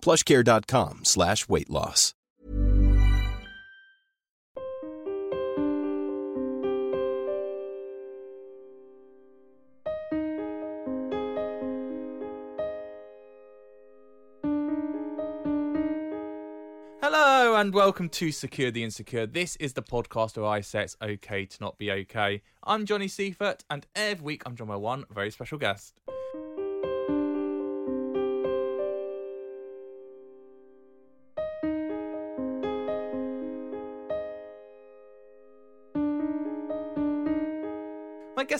[0.00, 2.14] plushcare.com slash weight loss.
[17.00, 19.26] Hello and welcome to Secure the Insecure.
[19.26, 22.42] This is the podcast where I say it's okay to not be okay.
[22.62, 25.94] I'm Johnny Seifert, and every week I'm joined by one very special guest.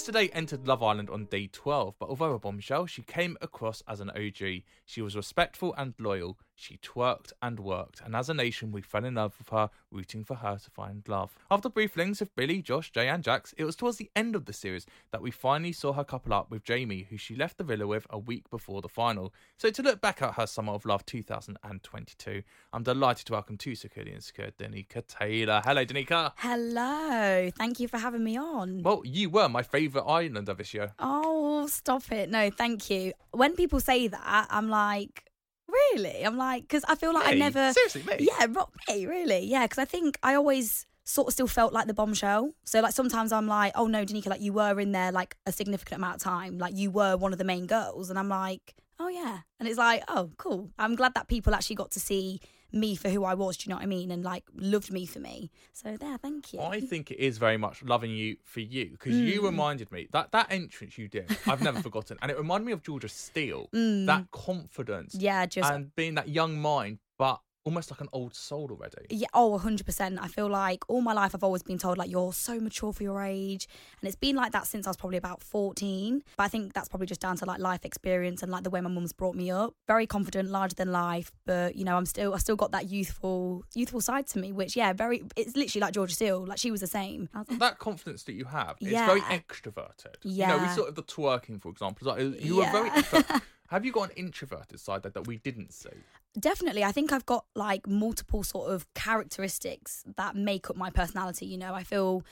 [0.05, 4.01] Today entered Love Island on day 12, but although a bombshell, she came across as
[4.01, 4.63] an OG.
[4.87, 6.39] She was respectful and loyal.
[6.61, 10.25] She twerked and worked, and as a nation, we fell in love with her, rooting
[10.25, 11.39] for her to find love.
[11.53, 14.47] After brief links with Billy, Josh, Jay, and Jax, it was towards the end of
[14.47, 17.65] the series that we finally saw her couple up with Jamie, who she left the
[17.65, 19.33] villa with a week before the final.
[19.57, 23.77] So to look back at her Summer of Love 2022, I'm delighted to welcome to
[23.77, 25.63] Secure the Insecure Danica Taylor.
[25.65, 26.33] Hello, Danica.
[26.39, 27.51] Hello.
[27.57, 28.83] Thank you for having me on.
[28.83, 30.93] Well, you were my favourite Islander this year.
[30.99, 32.29] Oh, stop it.
[32.31, 33.13] No, thank you.
[33.31, 35.28] When people say that, I'm like,
[35.69, 36.25] really?
[36.25, 37.39] I'm like, because I feel like I Me?
[37.39, 37.73] never.
[37.73, 38.17] Seriously, me?
[38.21, 39.45] Yeah, ro- me, really.
[39.47, 42.53] Yeah, because I think I always sort of still felt like the bombshell.
[42.65, 45.53] So, like, sometimes I'm like, oh no, Danica, like, you were in there like a
[45.53, 46.59] significant amount of time.
[46.59, 48.11] Like, you were one of the main girls.
[48.11, 49.39] And I'm like, oh yeah.
[49.59, 50.71] And it's like, oh, cool.
[50.79, 52.41] I'm glad that people actually got to see
[52.73, 54.11] me for who I was, do you know what I mean?
[54.11, 55.51] And like loved me for me.
[55.73, 56.61] So there, thank you.
[56.61, 59.45] I think it is very much loving you for you because you Mm.
[59.47, 62.83] reminded me that that entrance you did, I've never forgotten, and it reminded me of
[62.83, 63.69] Georgia Steel.
[63.73, 65.23] That confidence, Mm.
[65.23, 69.05] Yeah, just and being that young mind, but almost like an old soul already.
[69.11, 70.19] Yeah, oh, 100%.
[70.21, 73.03] I feel like all my life I've always been told, like, you're so mature for
[73.03, 73.69] your age.
[74.01, 76.23] And it's been like that since I was probably about 14.
[76.37, 78.81] But I think that's probably just down to like life experience and like the way
[78.81, 79.75] my mum's brought me up.
[79.87, 81.31] Very confident, larger than life.
[81.45, 84.75] But, you know, I'm still, I still got that youthful, youthful side to me, which,
[84.77, 86.47] yeah, very, it's literally like Georgia Steel.
[86.47, 87.29] Like, she was the same.
[87.59, 89.07] That confidence that you have, it's Yeah.
[89.07, 90.17] very extroverted.
[90.23, 92.09] You know, we sort of the twerking, for example.
[92.09, 92.91] Like, you were very.
[93.69, 95.91] Have you got an introverted side that, that we didn't see?
[96.39, 96.85] Definitely.
[96.85, 101.47] I think I've got like multiple sort of characteristics that make up my personality.
[101.47, 102.23] You know, I feel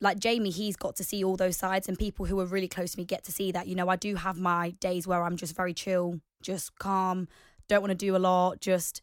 [0.00, 2.92] like Jamie, he's got to see all those sides, and people who are really close
[2.92, 3.66] to me get to see that.
[3.66, 7.28] You know, I do have my days where I'm just very chill, just calm,
[7.68, 9.02] don't want to do a lot, just,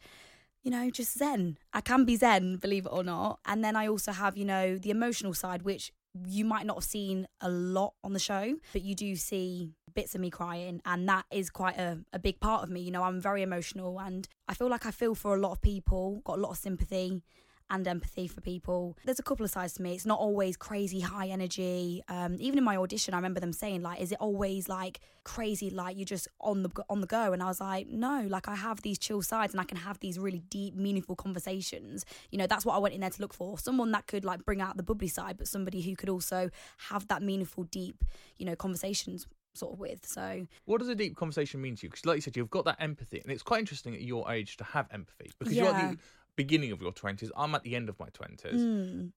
[0.64, 1.58] you know, just zen.
[1.74, 3.40] I can be zen, believe it or not.
[3.46, 5.92] And then I also have, you know, the emotional side, which
[6.28, 10.14] you might not have seen a lot on the show, but you do see bits
[10.14, 12.82] of me crying, and that is quite a, a big part of me.
[12.82, 15.62] You know, I'm very emotional, and I feel like I feel for a lot of
[15.62, 17.24] people, got a lot of sympathy
[17.72, 18.96] and empathy for people.
[19.06, 19.96] There's a couple of sides to me.
[19.96, 22.04] It's not always crazy high energy.
[22.08, 25.72] Um, even in my audition, I remember them saying like, "Is it always like crazy,
[25.72, 28.56] like you're just on the on the go?" And I was like, "No, like I
[28.56, 32.06] have these chill sides, and I can have these really deep, meaningful conversations.
[32.30, 33.58] You know, that's what I went in there to look for.
[33.58, 36.52] Someone that could like bring out the bubbly side, but somebody who could also
[36.90, 38.04] have that meaningful, deep,
[38.38, 39.26] you know, conversations."
[39.58, 41.90] Sort of with so What does a deep conversation mean to you?
[41.90, 44.58] Because, like you said, you've got that empathy, and it's quite interesting at your age
[44.58, 45.98] to have empathy because you're at the
[46.36, 47.32] beginning of your twenties.
[47.36, 48.62] I'm at the end of my twenties.
[48.62, 49.12] mm,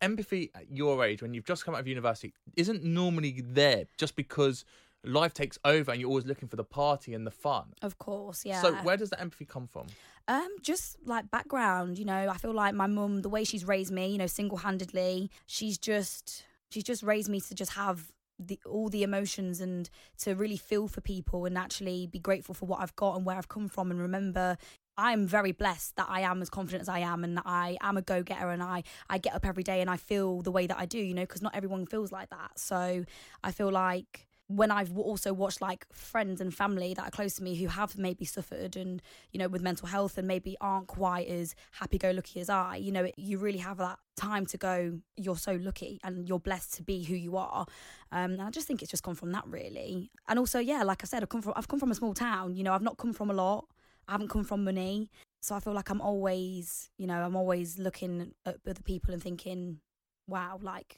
[0.00, 4.14] Empathy at your age, when you've just come out of university, isn't normally there just
[4.14, 4.64] because
[5.02, 7.72] life takes over and you're always looking for the party and the fun.
[7.82, 8.62] of course, yeah.
[8.62, 9.86] So, where does that empathy come from?
[10.28, 13.90] Um, just like background, you know, I feel like my mum, the way she's raised
[13.90, 18.12] me, you know, single handedly, she's just she's just raised me to just have
[18.46, 22.66] the all the emotions and to really feel for people and actually be grateful for
[22.66, 24.56] what I've got and where I've come from and remember
[24.96, 27.96] I'm very blessed that I am as confident as I am and that I am
[27.96, 30.66] a go getter and I, I get up every day and I feel the way
[30.66, 32.58] that I do, you know, because not everyone feels like that.
[32.58, 33.04] So
[33.42, 37.42] I feel like when I've also watched like friends and family that are close to
[37.42, 39.00] me who have maybe suffered and
[39.30, 42.76] you know with mental health and maybe aren't quite as happy go lucky as I,
[42.76, 44.98] you know, you really have that time to go.
[45.16, 47.66] You're so lucky and you're blessed to be who you are.
[48.10, 50.10] Um, and I just think it's just come from that really.
[50.28, 52.56] And also, yeah, like I said, I've come from I've come from a small town.
[52.56, 53.66] You know, I've not come from a lot.
[54.08, 55.08] I haven't come from money,
[55.40, 59.22] so I feel like I'm always, you know, I'm always looking at other people and
[59.22, 59.78] thinking,
[60.26, 60.96] wow, like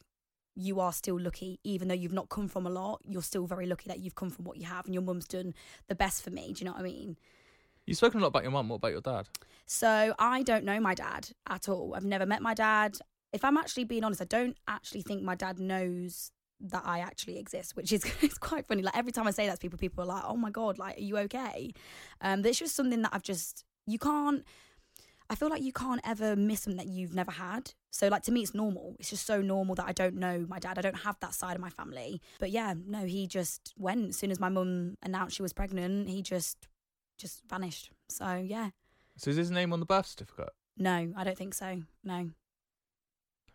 [0.54, 3.00] you are still lucky, even though you've not come from a lot.
[3.04, 5.54] You're still very lucky that you've come from what you have, and your mum's done
[5.88, 6.52] the best for me.
[6.52, 7.16] Do you know what I mean?
[7.86, 8.68] You've spoken a lot about your mum.
[8.68, 9.28] What about your dad?
[9.66, 11.94] So I don't know my dad at all.
[11.96, 12.96] I've never met my dad.
[13.32, 17.38] If I'm actually being honest, I don't actually think my dad knows that I actually
[17.38, 18.82] exist, which is it's quite funny.
[18.82, 20.98] Like every time I say that to people, people are like, "Oh my god, like
[20.98, 21.72] are you okay?"
[22.20, 24.44] Um, it's just something that I've just you can't.
[25.30, 27.72] I feel like you can't ever miss something that you've never had.
[27.94, 28.96] So like to me, it's normal.
[28.98, 30.78] It's just so normal that I don't know my dad.
[30.78, 32.20] I don't have that side of my family.
[32.40, 36.08] But yeah, no, he just went as soon as my mum announced she was pregnant.
[36.08, 36.68] He just
[37.18, 37.90] just vanished.
[38.08, 38.70] So yeah,
[39.18, 40.50] So is his name on the birth certificate?
[40.76, 41.82] no, I don't think so.
[42.02, 42.30] No.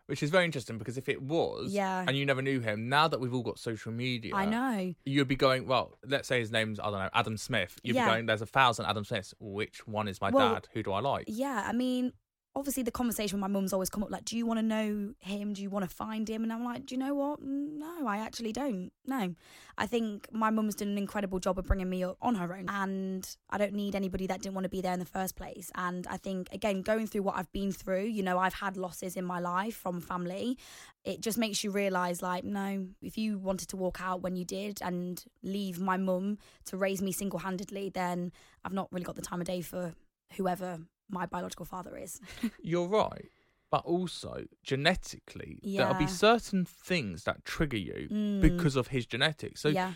[0.06, 2.02] Which is very interesting because if it was, Yeah.
[2.08, 4.94] and you never knew him, now that we've all got social media, I know.
[5.04, 7.78] you'd be going, well, let's say his name's, I don't know, Adam Smith.
[7.82, 8.06] You'd Yeah.
[8.06, 9.34] be going, there's a thousand Adam Smiths.
[9.38, 10.68] Which one is my Well, dad?
[10.72, 11.24] Who do I like?
[11.28, 12.14] Yeah, I mean,
[12.58, 15.14] obviously the conversation with my mum's always come up like, do you want to know
[15.20, 15.52] him?
[15.52, 16.42] Do you want to find him?
[16.42, 17.40] And I'm like, do you know what?
[17.40, 18.90] No, I actually don't.
[19.06, 19.36] No.
[19.78, 22.66] I think my mum's done an incredible job of bringing me up on her own.
[22.68, 25.70] And I don't need anybody that didn't want to be there in the first place.
[25.76, 29.16] And I think, again, going through what I've been through, you know, I've had losses
[29.16, 30.58] in my life from family.
[31.04, 34.44] It just makes you realise, like, no, if you wanted to walk out when you
[34.44, 38.32] did and leave my mum to raise me single handedly, then
[38.64, 39.94] I've not really got the time of day for
[40.36, 42.20] whoever my biological father is.
[42.62, 43.26] You're right.
[43.70, 48.40] But also, genetically, there'll be certain things that trigger you Mm.
[48.40, 49.60] because of his genetics.
[49.60, 49.92] So yeah.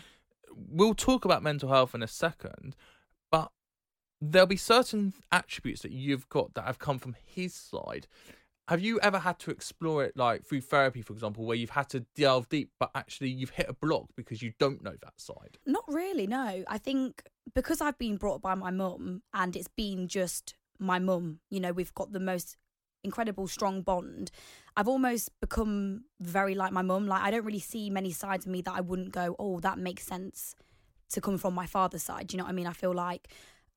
[0.51, 2.75] we'll talk about mental health in a second,
[3.31, 3.51] but
[4.21, 8.07] there'll be certain attributes that you've got that have come from his side.
[8.69, 11.89] Have you ever had to explore it, like through therapy, for example, where you've had
[11.89, 15.57] to delve deep, but actually you've hit a block because you don't know that side?
[15.65, 16.63] Not really, no.
[16.67, 17.23] I think
[17.55, 21.59] because I've been brought up by my mum and it's been just my mum, you
[21.59, 22.57] know, we've got the most
[23.03, 24.31] incredible strong bond.
[24.75, 27.07] I've almost become very like my mum.
[27.07, 29.77] Like I don't really see many sides of me that I wouldn't go, "Oh, that
[29.77, 30.55] makes sense
[31.09, 32.67] to come from my father's side." Do you know what I mean?
[32.67, 33.27] I feel like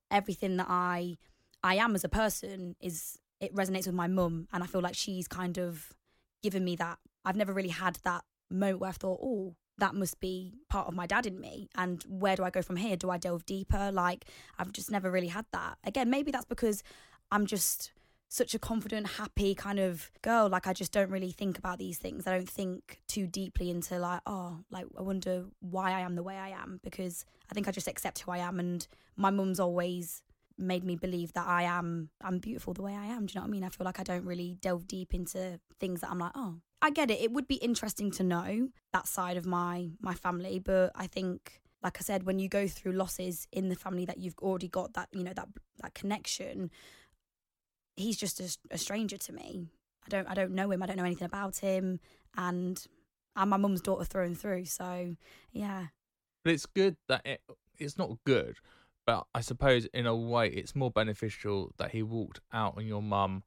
[0.09, 1.17] everything that I
[1.63, 4.95] I am as a person is it resonates with my mum and I feel like
[4.95, 5.93] she's kind of
[6.41, 6.97] given me that.
[7.25, 10.93] I've never really had that moment where I thought, "Oh, that must be part of
[10.93, 12.95] my dad in me and where do i go from here?
[12.95, 13.91] Do i delve deeper?
[13.91, 14.25] Like
[14.57, 15.77] i've just never really had that.
[15.83, 16.83] Again maybe that's because
[17.31, 17.91] i'm just
[18.29, 20.49] such a confident happy kind of girl.
[20.49, 22.27] Like i just don't really think about these things.
[22.27, 26.23] I don't think too deeply into like oh like i wonder why i am the
[26.23, 29.59] way i am because i think i just accept who i am and my mum's
[29.59, 30.21] always
[30.59, 33.25] made me believe that i am i'm beautiful the way i am.
[33.25, 33.63] Do you know what i mean?
[33.63, 36.91] I feel like i don't really delve deep into things that i'm like oh I
[36.91, 37.19] get it.
[37.19, 41.61] It would be interesting to know that side of my my family, but I think,
[41.81, 44.93] like I said, when you go through losses in the family that you've already got
[44.93, 45.47] that you know that
[45.81, 46.69] that connection,
[47.95, 49.69] he's just a, a stranger to me.
[50.05, 50.83] I don't I don't know him.
[50.83, 51.99] I don't know anything about him,
[52.35, 52.83] and
[53.35, 54.65] I'm my mum's daughter through and through.
[54.65, 55.15] So
[55.51, 55.87] yeah,
[56.43, 57.41] But it's good that it,
[57.79, 58.57] it's not good,
[59.05, 63.01] but I suppose in a way it's more beneficial that he walked out on your
[63.01, 63.43] mum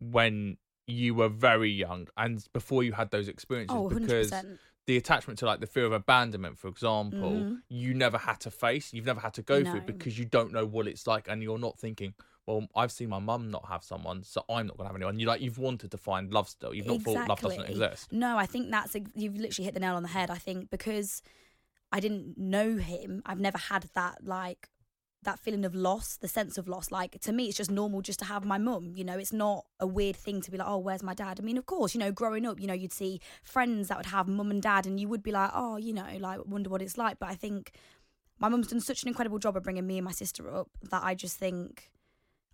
[0.00, 4.32] when you were very young and before you had those experiences oh, 100 because
[4.86, 7.60] the attachment to like the fear of abandonment for example Mhm.
[7.68, 9.86] you never had to face you've never had to go through No.
[9.86, 12.14] because you don't know what it's like and you're not thinking
[12.46, 15.18] well i've seen my mum not have someone so i'm not going to have anyone
[15.18, 17.74] you like you've wanted to find love still you've not thought love doesn't Exactly.
[17.86, 20.30] exist No, I think that's you've literally hit the nail on the head.
[20.30, 21.20] I think because
[21.92, 24.70] I didn't know him, I've never had that like
[25.24, 26.90] that feeling of loss, the sense of loss.
[26.90, 28.92] Like to me, it's just normal just to have my mum.
[28.94, 31.38] You know, it's not a weird thing to be like, oh, where's my dad?
[31.40, 34.06] I mean, of course, you know, growing up, you know, you'd see friends that would
[34.06, 36.82] have mum and dad, and you would be like, oh, you know, like wonder what
[36.82, 37.18] it's like.
[37.18, 37.72] But I think
[38.38, 41.02] my mum's done such an incredible job of bringing me and my sister up that
[41.02, 41.90] I just think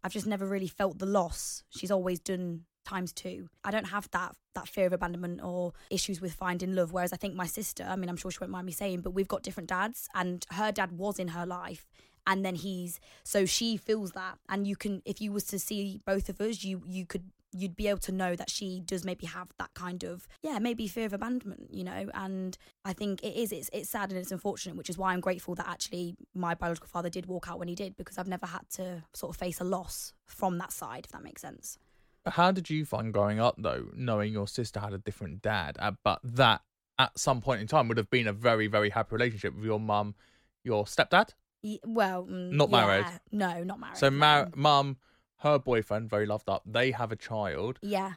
[0.03, 1.63] I've just never really felt the loss.
[1.71, 3.49] She's always done times two.
[3.65, 6.93] I don't have that that fear of abandonment or issues with finding love.
[6.93, 9.11] Whereas I think my sister, I mean, I'm sure she won't mind me saying, but
[9.11, 11.87] we've got different dads, and her dad was in her life,
[12.27, 16.01] and then he's so she feels that, and you can if you was to see
[16.07, 17.25] both of us, you you could
[17.57, 20.89] you'd be able to know that she does maybe have that kind of yeah maybe
[20.89, 22.11] fear of abandonment you know?
[22.13, 25.21] And i think it is it's, it's sad and it's unfortunate which is why i'm
[25.21, 28.47] grateful that actually my biological father did walk out when he did because i've never
[28.47, 31.79] had to sort of face a loss from that side if that makes sense.
[32.27, 35.93] How did you find growing up though, knowing your sister had a different dad, uh,
[36.03, 36.63] but that
[36.99, 39.81] at some point in time would have been a very, very happy relationship with your
[39.81, 40.15] mum,
[40.63, 41.31] your stepdad.
[41.65, 42.87] Y- Well, mm, Not yeah.
[42.87, 43.07] married?
[43.33, 43.97] No, not married.
[43.97, 44.99] So, mar- mum,
[45.39, 46.63] her boyfriend, very loved up.
[46.67, 47.79] They have a child.
[47.83, 48.13] yeah,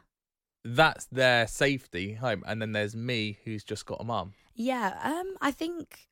[0.66, 4.34] That's their safety home, and then there's me, who's just got a mum.
[4.54, 5.00] yeah.
[5.02, 6.10] Um, I think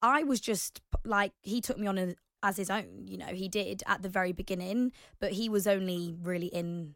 [0.00, 3.06] I was just like he took me on as his own.
[3.06, 6.94] You know, he did at the very beginning, but he was only really in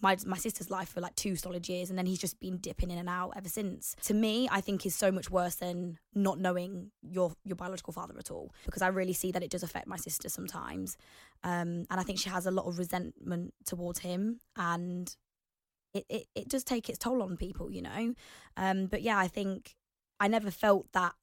[0.00, 2.90] my my sister's life for like two solid years, and then he's just been dipping
[2.90, 3.94] in and out ever since.
[4.04, 8.14] To me, I think is so much worse than not knowing your your biological father
[8.18, 10.96] at all, because I really see that it does affect my sister sometimes,
[11.44, 15.14] um, and I think she has a lot of resentment towards him, and
[15.92, 18.14] it, it, it does take its toll on people, you know.
[18.56, 19.74] Um, but yeah, I think
[20.18, 21.14] I never felt that,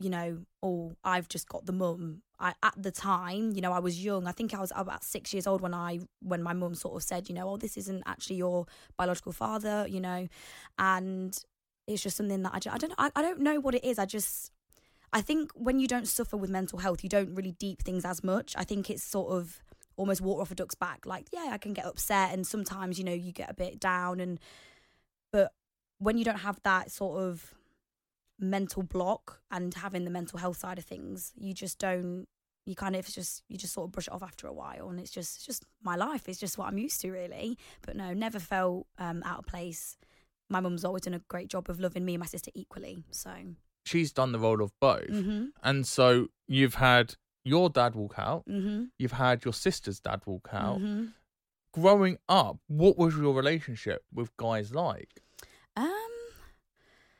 [0.00, 2.22] you know, oh, I've just got the mum.
[2.38, 4.26] I at the time, you know, I was young.
[4.26, 7.02] I think I was about six years old when I when my mum sort of
[7.02, 8.66] said, you know, oh, this isn't actually your
[8.96, 10.26] biological father, you know,
[10.78, 11.38] and
[11.86, 12.94] it's just something that I, ju- I don't.
[12.96, 13.98] I, I don't know what it is.
[13.98, 14.52] I just
[15.12, 18.22] I think when you don't suffer with mental health, you don't really deep things as
[18.22, 18.54] much.
[18.56, 19.60] I think it's sort of
[19.96, 21.04] almost water off a duck's back.
[21.04, 24.20] Like, yeah, I can get upset, and sometimes you know you get a bit down,
[24.20, 24.38] and
[25.32, 25.52] but
[25.98, 27.54] when you don't have that sort of
[28.40, 32.26] mental block and having the mental health side of things, you just don't.
[32.66, 35.00] You kind of just you just sort of brush it off after a while, and
[35.00, 36.28] it's just it's just my life.
[36.28, 37.58] It's just what I'm used to, really.
[37.82, 39.96] But no, never felt um, out of place.
[40.48, 43.04] My mum's always done a great job of loving me and my sister equally.
[43.10, 43.30] So,
[43.86, 45.08] She's done the role of both.
[45.08, 50.20] hmm And so you've had your dad walk out, hmm you've had your sister's dad
[50.26, 50.78] walk out.
[50.78, 51.06] hmm
[51.72, 55.22] Growing up, what was your relationship with guys like?
[55.76, 56.09] Um,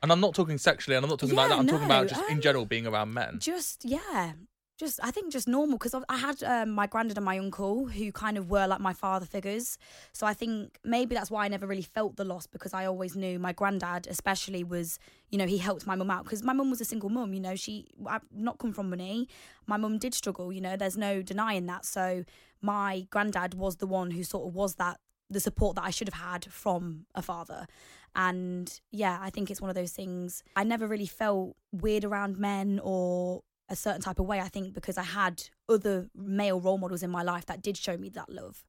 [0.02, 1.58] And I'm not talking sexually, and I'm not talking about Yeah, that.
[1.58, 3.38] I'm talking about no, just in um, general being around men.
[3.40, 4.32] just yeah
[4.78, 8.10] just i think just normal because i had um, my granddad and my uncle who
[8.10, 9.76] kind of were like my father figures
[10.14, 13.14] so i think maybe that's why i never really felt the loss because i always
[13.14, 16.70] knew my granddad especially was you know he helped my mum out because my mum
[16.70, 19.28] was a single mum you know she i've not come from money
[19.66, 22.24] my mum did struggle you know there's no denying that so
[22.62, 24.98] my granddad was the one who sort of was that
[25.32, 27.68] the support that I should have had from a father.
[28.14, 30.42] And yeah, I think it's one of those things.
[30.56, 34.40] I never really felt weird around men or a certain type of way.
[34.40, 37.96] I think because I had other male role models in my life that did show
[37.96, 38.64] me that love.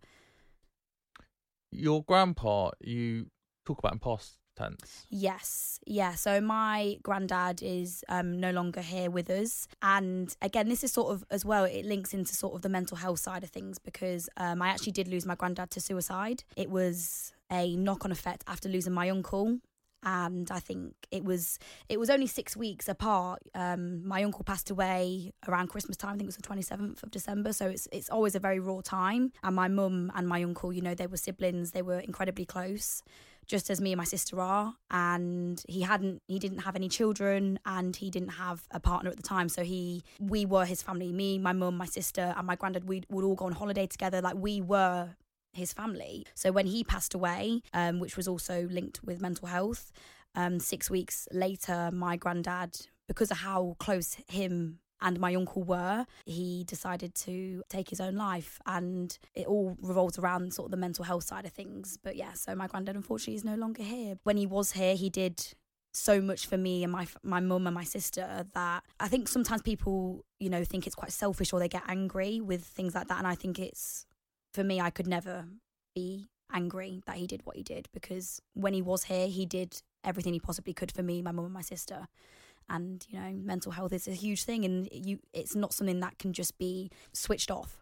[1.71, 3.27] Your grandpa, you
[3.65, 5.07] talk about in past tense.
[5.09, 6.15] Yes, yeah.
[6.15, 11.13] So my granddad is um, no longer here with us, and again, this is sort
[11.13, 11.65] of as well.
[11.65, 14.91] It links into sort of the mental health side of things because um, I actually
[14.91, 16.43] did lose my granddad to suicide.
[16.55, 19.59] It was a knock-on effect after losing my uncle.
[20.03, 23.43] And I think it was it was only six weeks apart.
[23.53, 26.09] Um, my uncle passed away around Christmas time.
[26.09, 27.53] I think it was the twenty seventh of December.
[27.53, 29.31] So it's it's always a very raw time.
[29.43, 31.69] And my mum and my uncle, you know, they were siblings.
[31.69, 33.03] They were incredibly close
[33.47, 37.59] just as me and my sister are and he hadn't he didn't have any children
[37.65, 41.11] and he didn't have a partner at the time so he we were his family
[41.11, 44.21] me my mum my sister and my granddad we would all go on holiday together
[44.21, 45.09] like we were
[45.53, 49.91] his family so when he passed away um, which was also linked with mental health
[50.35, 56.05] um, six weeks later my granddad because of how close him and my uncle were,
[56.25, 58.59] he decided to take his own life.
[58.65, 61.97] And it all revolves around sort of the mental health side of things.
[62.01, 64.15] But yeah, so my granddad unfortunately is no longer here.
[64.23, 65.43] When he was here, he did
[65.93, 69.61] so much for me and my my mum and my sister that I think sometimes
[69.61, 73.17] people, you know, think it's quite selfish or they get angry with things like that.
[73.17, 74.05] And I think it's
[74.53, 75.45] for me, I could never
[75.95, 79.81] be angry that he did what he did because when he was here, he did
[80.03, 82.07] everything he possibly could for me, my mum and my sister
[82.69, 86.17] and you know mental health is a huge thing and you it's not something that
[86.17, 87.81] can just be switched off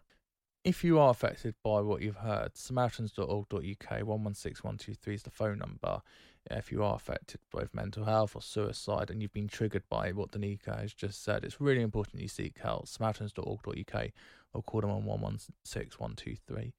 [0.64, 6.02] If you are affected by what you've heard, samaritans.org.uk 116123 is the phone number.
[6.50, 10.32] If you are affected by mental health or suicide and you've been triggered by what
[10.32, 12.88] Danica has just said, it's really important you seek help.
[12.88, 14.10] Samaritans.org.uk
[14.52, 16.74] or call them on 116123.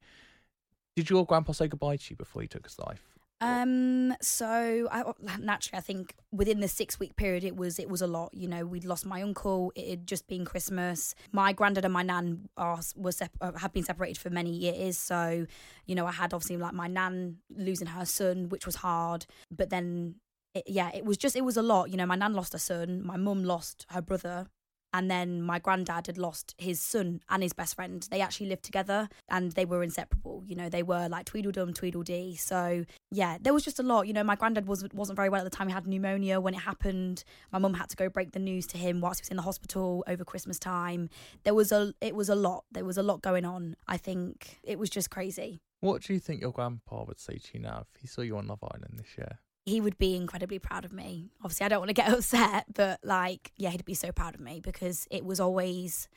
[0.96, 3.12] Did your grandpa say goodbye to you before he took his life?
[3.42, 5.02] um so I,
[5.40, 8.46] naturally i think within the six week period it was it was a lot you
[8.46, 12.48] know we'd lost my uncle it had just been christmas my granddad and my nan
[12.56, 15.44] are were sep- uh, have been separated for many years so
[15.86, 19.70] you know i had obviously like my nan losing her son which was hard but
[19.70, 20.14] then
[20.54, 22.60] it, yeah it was just it was a lot you know my nan lost her
[22.60, 24.46] son my mum lost her brother
[24.92, 28.06] and then my granddad had lost his son and his best friend.
[28.10, 30.42] They actually lived together and they were inseparable.
[30.46, 32.36] You know, they were like Tweedledum, Tweedledee.
[32.36, 34.06] So yeah, there was just a lot.
[34.06, 35.68] You know, my granddad was wasn't very well at the time.
[35.68, 37.24] He had pneumonia when it happened.
[37.52, 39.42] My mum had to go break the news to him whilst he was in the
[39.42, 41.08] hospital over Christmas time.
[41.44, 42.64] There was a it was a lot.
[42.70, 43.76] There was a lot going on.
[43.88, 45.60] I think it was just crazy.
[45.80, 48.36] What do you think your grandpa would say to you now if he saw you
[48.36, 49.40] on Love Island this year?
[49.64, 51.30] He would be incredibly proud of me.
[51.42, 54.40] Obviously, I don't want to get upset, but like, yeah, he'd be so proud of
[54.40, 56.08] me because it was always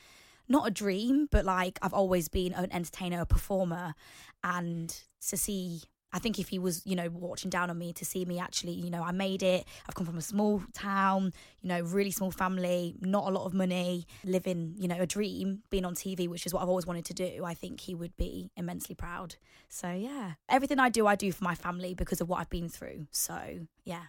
[0.48, 3.96] not a dream, but like I've always been an entertainer, a performer,
[4.44, 4.96] and
[5.30, 5.82] to see.
[6.16, 8.72] I think if he was, you know, watching down on me to see me actually,
[8.72, 9.68] you know, I made it.
[9.86, 13.54] I've come from a small town, you know, really small family, not a lot of
[13.54, 17.04] money, living, you know, a dream, being on TV, which is what I've always wanted
[17.06, 17.44] to do.
[17.44, 19.36] I think he would be immensely proud.
[19.68, 22.70] So, yeah, everything I do, I do for my family because of what I've been
[22.70, 23.08] through.
[23.12, 24.04] So, yeah,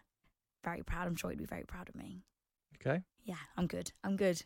[0.62, 1.08] very proud.
[1.08, 2.22] I'm sure he'd be very proud of me.
[2.76, 3.02] Okay.
[3.24, 3.90] Yeah, I'm good.
[4.04, 4.44] I'm good.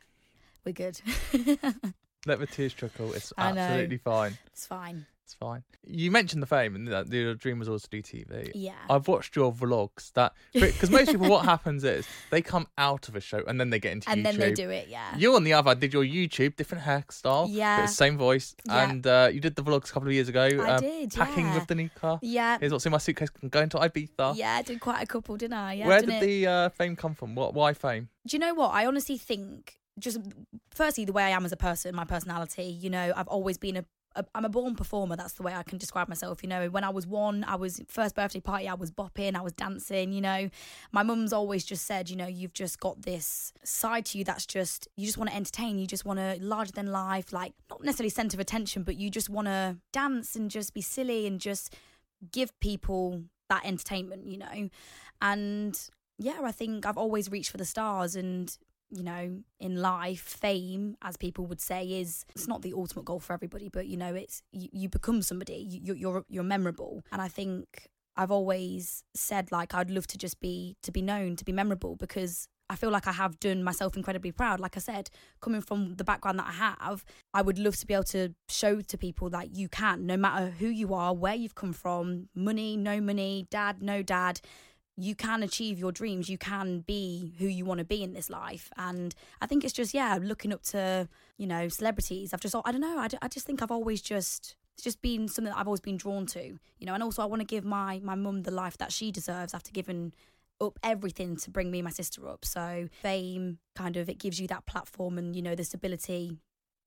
[0.65, 0.99] We're good.
[2.25, 3.13] Let the tears trickle.
[3.13, 3.61] It's I know.
[3.61, 4.39] absolutely fine.
[4.47, 5.05] it's fine.
[5.31, 5.63] It's fine.
[5.87, 8.51] You mentioned the fame and that your dream was always to do TV.
[8.53, 8.73] Yeah.
[8.89, 13.15] I've watched your vlogs that because most people what happens is they come out of
[13.15, 14.13] a show and then they get into YouTube.
[14.13, 14.31] and YouTube.
[14.31, 15.17] then they do it, yeah.
[15.17, 17.87] You on the other did your YouTube, different hairstyle, Yeah.
[17.87, 18.91] same voice, Yeah.
[18.91, 20.43] and uh, you did the vlogs a couple of years ago.
[20.43, 21.55] I uh, did, packing yeah.
[21.55, 22.19] with the new car.
[22.23, 22.59] yeah.
[22.59, 23.29] Here's what's in my suitcase.
[23.41, 24.35] I'm going to Ibiza.
[24.37, 25.75] Yeah, I did quite a couple, didn't I?
[25.75, 26.21] Yeah, Where did it.
[26.23, 27.37] the uh, fame come from?
[27.37, 27.55] What?
[27.55, 28.09] Why fame?
[28.27, 28.71] Do you know what?
[28.71, 30.19] I honestly think just
[30.75, 32.65] firstly the way I am as a person, my personality.
[32.65, 33.85] You know, I've always been a.
[34.35, 35.15] I'm a born performer.
[35.15, 36.43] That's the way I can describe myself.
[36.43, 38.67] You know, when I was one, I was first birthday party.
[38.67, 39.37] I was bopping.
[39.37, 40.13] I was dancing.
[40.13, 40.51] You know,
[40.91, 44.47] my mum's always just said, you know, you've just got this side to you that's
[44.47, 45.79] just you just want to entertain.
[45.79, 49.11] You just want to larger than life, like not necessarily center of attention, but you
[49.11, 51.75] just want to dance and just be silly and just
[52.33, 54.27] give people that entertainment.
[54.27, 54.71] You know,
[55.23, 58.57] and yeah, I think I've always reached for the stars and
[58.91, 63.21] you know, in life, fame, as people would say, is it's not the ultimate goal
[63.21, 67.23] for everybody, but you know, it's you, you become somebody, you, you're you're memorable, and
[67.23, 71.45] I think I've always said like I'd love to just be to be known, to
[71.45, 74.61] be memorable, because I feel like I have done myself incredibly proud.
[74.61, 77.05] Like I said, coming from the background that I have,
[77.35, 80.51] I would love to be able to show to people that you can, no matter
[80.51, 84.41] who you are, where you've come from, money, no money, dad, no dad
[85.01, 88.29] you can achieve your dreams you can be who you want to be in this
[88.31, 88.71] life.
[88.77, 92.35] And i think it's just yeah looking up to you know celebrities.
[92.35, 95.29] I've just i don't know i, I just think i've always just it's just been
[95.29, 96.95] something that i've always been drawn to you know.
[96.95, 99.71] And also i want to give my my mum the life that she deserves after
[99.73, 100.13] giving
[100.61, 102.45] up everything to bring me and my sister up.
[102.45, 106.39] So fame kind of it gives you that platform and you know the stability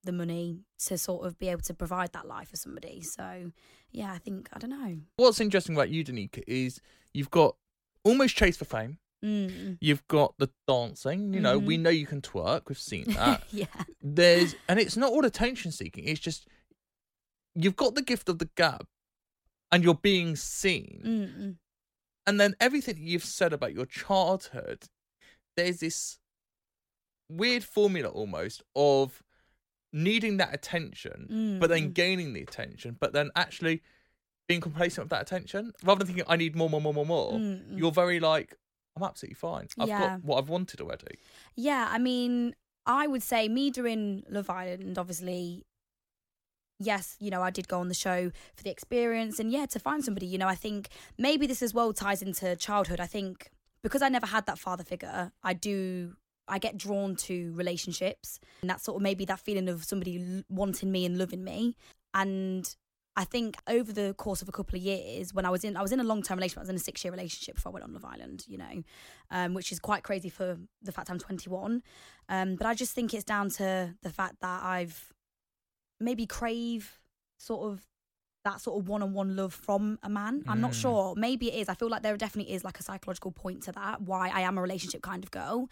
[0.03, 3.01] the money to sort of be able to provide that life for somebody.
[3.01, 3.51] So
[3.91, 4.97] yeah i think i don't know.
[5.17, 6.79] What's interesting about you, Danica, is
[7.13, 7.55] you've got
[8.03, 8.97] almost chase for fame.
[9.23, 9.77] mm.
[9.79, 11.33] You've got the dancing.
[11.33, 11.65] You know, Mhm.
[11.65, 12.63] we know you can twerk.
[12.67, 13.43] We've seen that.
[13.51, 13.65] yeah
[14.01, 16.05] There's, and it's not all attention seeking.
[16.07, 16.47] It's just
[17.55, 18.85] you've got the gift of the gab,
[19.71, 21.01] and you're being seen.
[21.05, 21.55] Mm-mm.
[22.27, 24.85] And then everything you've said about your childhood,
[25.55, 26.19] there's this
[27.29, 29.23] weird formula almost of
[29.91, 31.93] needing that attention, but then Mm.
[31.93, 33.81] gaining the attention, but then actually
[34.47, 37.31] being complacent with that attention rather than thinking I need more, more, more, more, more.
[37.33, 37.77] Mm-mm.
[37.77, 38.55] You're very like
[38.95, 39.67] I'm absolutely fine.
[39.79, 39.99] I've Yeah.
[39.99, 41.17] got what I've wanted already.
[41.55, 45.63] Yeah, I mean, I would say me doing Love Island, obviously,
[46.79, 49.79] yes, you know, I did go on the show for the experience and yeah, to
[49.79, 52.99] find somebody, you know, I think maybe this as well ties into childhood.
[52.99, 53.49] I think
[53.81, 56.15] because I never had that father figure, I do.
[56.45, 60.91] I get drawn to relationships, and that sort of maybe that feeling of somebody wanting
[60.91, 61.77] me and loving me.
[62.13, 62.69] And
[63.15, 65.81] I think over the course of a couple of years, when I was in, I
[65.83, 66.59] was in a long term relationship.
[66.59, 68.43] I was in a six year relationship before I went on Love Island.
[68.47, 68.83] You know,
[69.29, 71.83] um, which is quite crazy for the fact I'm 21.
[72.29, 75.13] Um, but I just think it's down to the fact that I've
[75.99, 76.99] maybe crave
[77.37, 77.85] sort of
[78.45, 80.43] that sort of one-on-one love from a man.
[80.49, 80.81] I'm not Mm.
[80.81, 81.13] sure.
[81.15, 81.69] Maybe it is.
[81.69, 84.01] I feel like there definitely is like a psychological point to that.
[84.01, 85.69] Why I am a relationship kind of girl.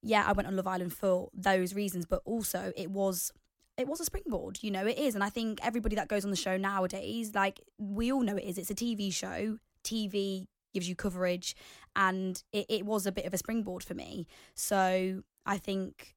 [0.00, 3.30] Yeah, I went on Love Island for those reasons, but also it was
[3.76, 4.58] it was a springboard.
[4.62, 7.60] You know, it is, and I think everybody that goes on the show nowadays, like
[7.78, 8.58] we all know it is.
[8.58, 9.58] It's a TV show.
[9.82, 11.54] TV gives you coverage,
[11.96, 14.26] and it, it was a bit of a springboard for me.
[14.54, 16.14] So I think,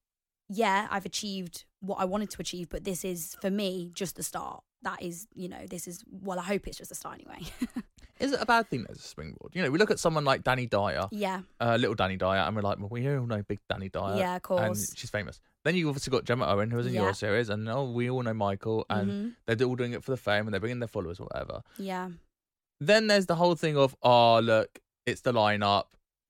[0.50, 4.24] yeah, I've achieved what I wanted to achieve, but this is for me just the
[4.24, 4.64] start.
[4.84, 7.52] That is, you know, this is well, I hope it's just a start anyway.
[8.20, 9.54] Is it a bad thing as a springboard?
[9.54, 12.56] You know, we look at someone like Danny Dyer, yeah, uh, little Dani Dyer, and
[12.56, 14.18] we're like, well, we all know big Danny Dyer.
[14.18, 15.40] Yeah, of course, And she's famous.
[15.68, 17.02] Then you've obviously got Gemma Owen, who was in Yeah.
[17.04, 19.58] your series, and oh, we all know Michael, and Mhm.
[19.58, 21.62] they're all doing it for the fame, and they're bringing their followers or whatever.
[21.78, 22.12] yeah,
[22.80, 25.88] Then there's the whole thing of, oh, look, it's the lineup.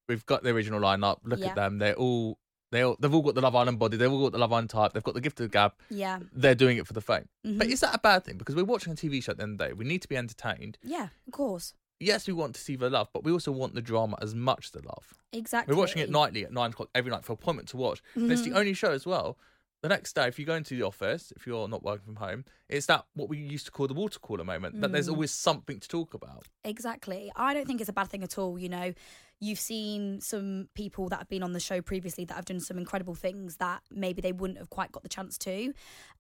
[0.09, 1.19] We've got the original lineup.
[1.23, 1.49] Look Yeah.
[1.49, 1.77] at them.
[1.77, 2.39] They're all
[2.71, 3.95] they all, they've all got the Love Island body.
[3.95, 4.91] They've all got the Love Island type.
[4.93, 5.73] They've got the gift of the gab.
[5.89, 7.29] yeah, They're doing it for the fame.
[7.43, 7.71] But Mhm.
[7.71, 8.37] is that a bad thing?
[8.37, 9.73] Because we're watching a TV show at the end of the day.
[9.73, 10.77] We need to be entertained.
[10.81, 11.09] yeah.
[11.27, 14.17] Of course, Yes, we want to see the love, but we also want the drama
[14.21, 15.13] as much as the love.
[15.33, 15.73] exactly.
[15.73, 18.01] We're watching it nightly at nine o'clock every night for appointment to watch.
[18.15, 18.57] And it's the Mhm.
[18.57, 19.37] only show as well.
[19.81, 22.45] The next day, if you go into the office, if you're not working from home,
[22.69, 24.79] it's that what we used to call the water cooler moment.
[24.81, 25.13] That there's Mm.
[25.13, 26.47] always something to talk about.
[26.63, 27.31] Exactly.
[27.35, 28.57] I don't think it's a bad thing at all.
[28.57, 28.93] You know,
[29.39, 32.77] you've seen some people that have been on the show previously that have done some
[32.79, 35.73] incredible things that maybe they wouldn't have quite got the chance to.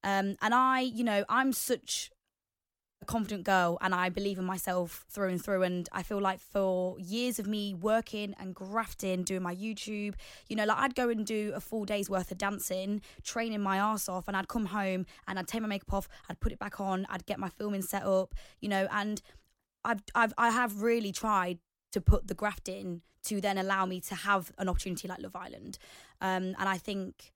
[0.03, 2.11] Um, and I, you know, I'm such
[3.07, 5.63] confident girl and I believe in myself through and through.
[5.63, 10.15] And I feel like for years of me working and grafting, doing my YouTube,
[10.47, 13.77] you know, like I'd go and do a full day's worth of dancing, training my
[13.77, 16.59] ass off, and I'd come home and I'd take my makeup off, I'd put it
[16.59, 19.21] back on, I'd get my filming set up, you know, and
[19.83, 21.59] I've I've I have really tried
[21.93, 25.35] to put the graft in to then allow me to have an opportunity like Love
[25.35, 25.77] Island.
[26.21, 27.33] Um, and I think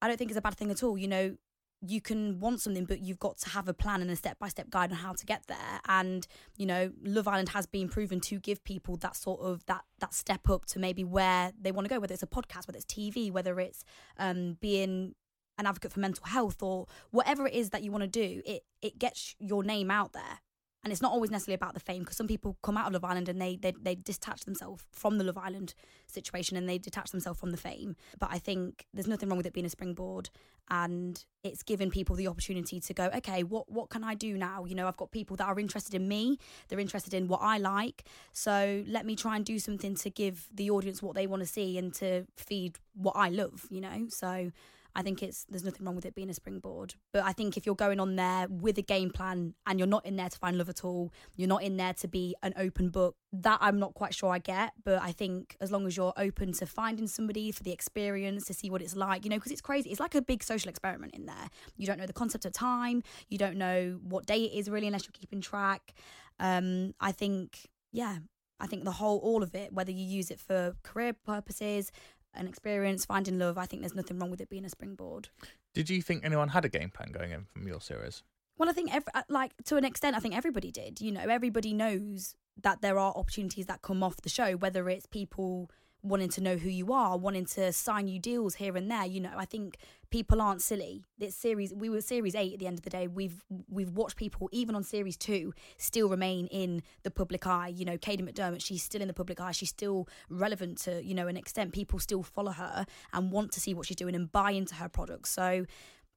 [0.00, 0.96] I don't think it's a bad thing at all.
[0.96, 1.36] You know,
[1.84, 4.48] you can want something, but you've got to have a plan and a step by
[4.48, 5.80] step guide on how to get there.
[5.88, 9.84] And you know, Love Island has been proven to give people that sort of that
[9.98, 12.76] that step up to maybe where they want to go, whether it's a podcast, whether
[12.76, 13.84] it's TV, whether it's
[14.18, 15.14] um, being
[15.58, 18.42] an advocate for mental health or whatever it is that you want to do.
[18.46, 20.40] It it gets your name out there
[20.84, 23.04] and it's not always necessarily about the fame because some people come out of Love
[23.04, 25.74] Island and they, they they detach themselves from the Love Island
[26.06, 27.96] situation and they detach themselves from the fame.
[28.18, 30.30] But I think there's nothing wrong with it being a springboard
[30.70, 34.64] and it's given people the opportunity to go, okay, what what can I do now?
[34.64, 37.58] You know, I've got people that are interested in me, they're interested in what I
[37.58, 38.04] like.
[38.32, 41.48] So let me try and do something to give the audience what they want to
[41.48, 44.06] see and to feed what I love, you know?
[44.08, 44.50] So
[44.94, 46.94] I think it's there's nothing wrong with it being a springboard.
[47.12, 50.04] But I think if you're going on there with a game plan and you're not
[50.04, 52.90] in there to find love at all, you're not in there to be an open
[52.90, 53.16] book.
[53.32, 56.52] That I'm not quite sure I get, but I think as long as you're open
[56.54, 59.62] to finding somebody for the experience to see what it's like, you know, because it's
[59.62, 59.90] crazy.
[59.90, 61.48] It's like a big social experiment in there.
[61.76, 63.02] You don't know the concept of time.
[63.28, 65.94] You don't know what day it is really unless you're keeping track.
[66.38, 68.18] Um, I think, yeah,
[68.60, 71.90] I think the whole, all of it, whether you use it for career purposes,
[72.34, 73.58] an experience, finding love.
[73.58, 75.28] I think there's nothing wrong with it being a springboard.
[75.74, 78.22] Did you think anyone had a game plan going in from your series?
[78.58, 81.00] Well, I think every, uh, like to an extent, I think everybody did.
[81.00, 85.06] You know, everybody knows that there are opportunities that come off the show, whether it's
[85.06, 85.70] people
[86.02, 89.06] wanting to know who you are, wanting to sign you deals here and there.
[89.06, 89.78] You know, I think
[90.10, 91.04] people aren't silly.
[91.16, 93.06] This series, we were series eight at the end of the day.
[93.06, 97.68] We've we've watched people even on series two still remain in the public eye.
[97.68, 99.52] You know, Kady McDermott, she's still in the public eye.
[99.52, 101.72] She's still relevant to you know an extent.
[101.72, 104.88] People still follow her and want to see what she's doing and buy into her
[104.88, 105.30] products.
[105.30, 105.66] So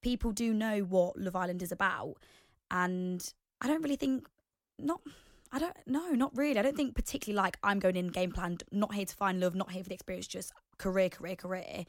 [0.01, 2.15] people do know what Love Island is about,
[2.71, 4.25] and I don't really think
[4.79, 5.01] not
[5.51, 6.59] I don't know, not really.
[6.59, 9.55] I don't think particularly like I'm going in game plan, not here to find love,
[9.55, 11.85] not here for the experience, just career, career, career.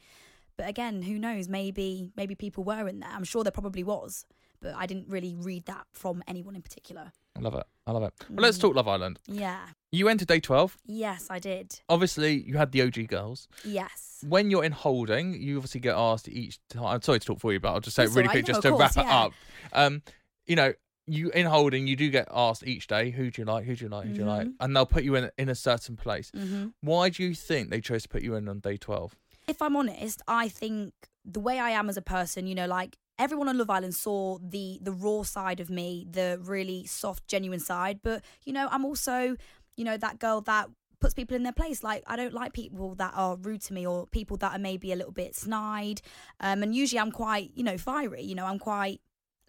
[0.57, 1.47] But again, who knows?
[1.47, 3.09] Maybe maybe people were in there.
[3.11, 4.25] I'm sure there probably was,
[4.61, 7.11] but I didn't really read that from anyone in particular.
[7.35, 7.65] I love it.
[7.85, 8.13] I love it.
[8.29, 9.19] Well, let's talk Love Island.
[9.27, 9.59] Yeah.
[9.91, 10.75] You entered day 12.
[10.87, 11.79] Yes, I did.
[11.87, 13.47] Obviously, you had the OG girls.
[13.63, 14.23] Yes.
[14.27, 16.85] When you're in holding, you obviously get asked each time.
[16.85, 18.43] I'm sorry to talk for you, but I'll just say That's it really all right.
[18.43, 19.19] quick No, just to course, wrap it yeah.
[19.19, 19.33] up.
[19.73, 20.01] Um,
[20.47, 20.73] you know,
[21.07, 23.85] you in holding, you do get asked each day, who do you like, who do
[23.85, 24.47] you like, who do you like?
[24.47, 24.53] Mhm.
[24.59, 26.31] And they'll put you in in a certain place.
[26.35, 29.15] hmm Why do you think they chose to put you in on day 12?
[29.47, 30.93] if I'm honest, I think
[31.23, 34.37] the way I am as a person, you know, like everyone on Love Island saw
[34.41, 38.01] the the raw side of me, the really soft, genuine side.
[38.03, 39.37] But you know, I'm also,
[39.77, 41.81] you know, that girl that puts people in their place.
[41.83, 44.91] Like I don't like people that are rude to me or people that are maybe
[44.91, 46.01] a little bit snide.
[46.41, 48.23] Um, and usually I'm quite, you know, fiery.
[48.23, 48.99] You know, I'm quite.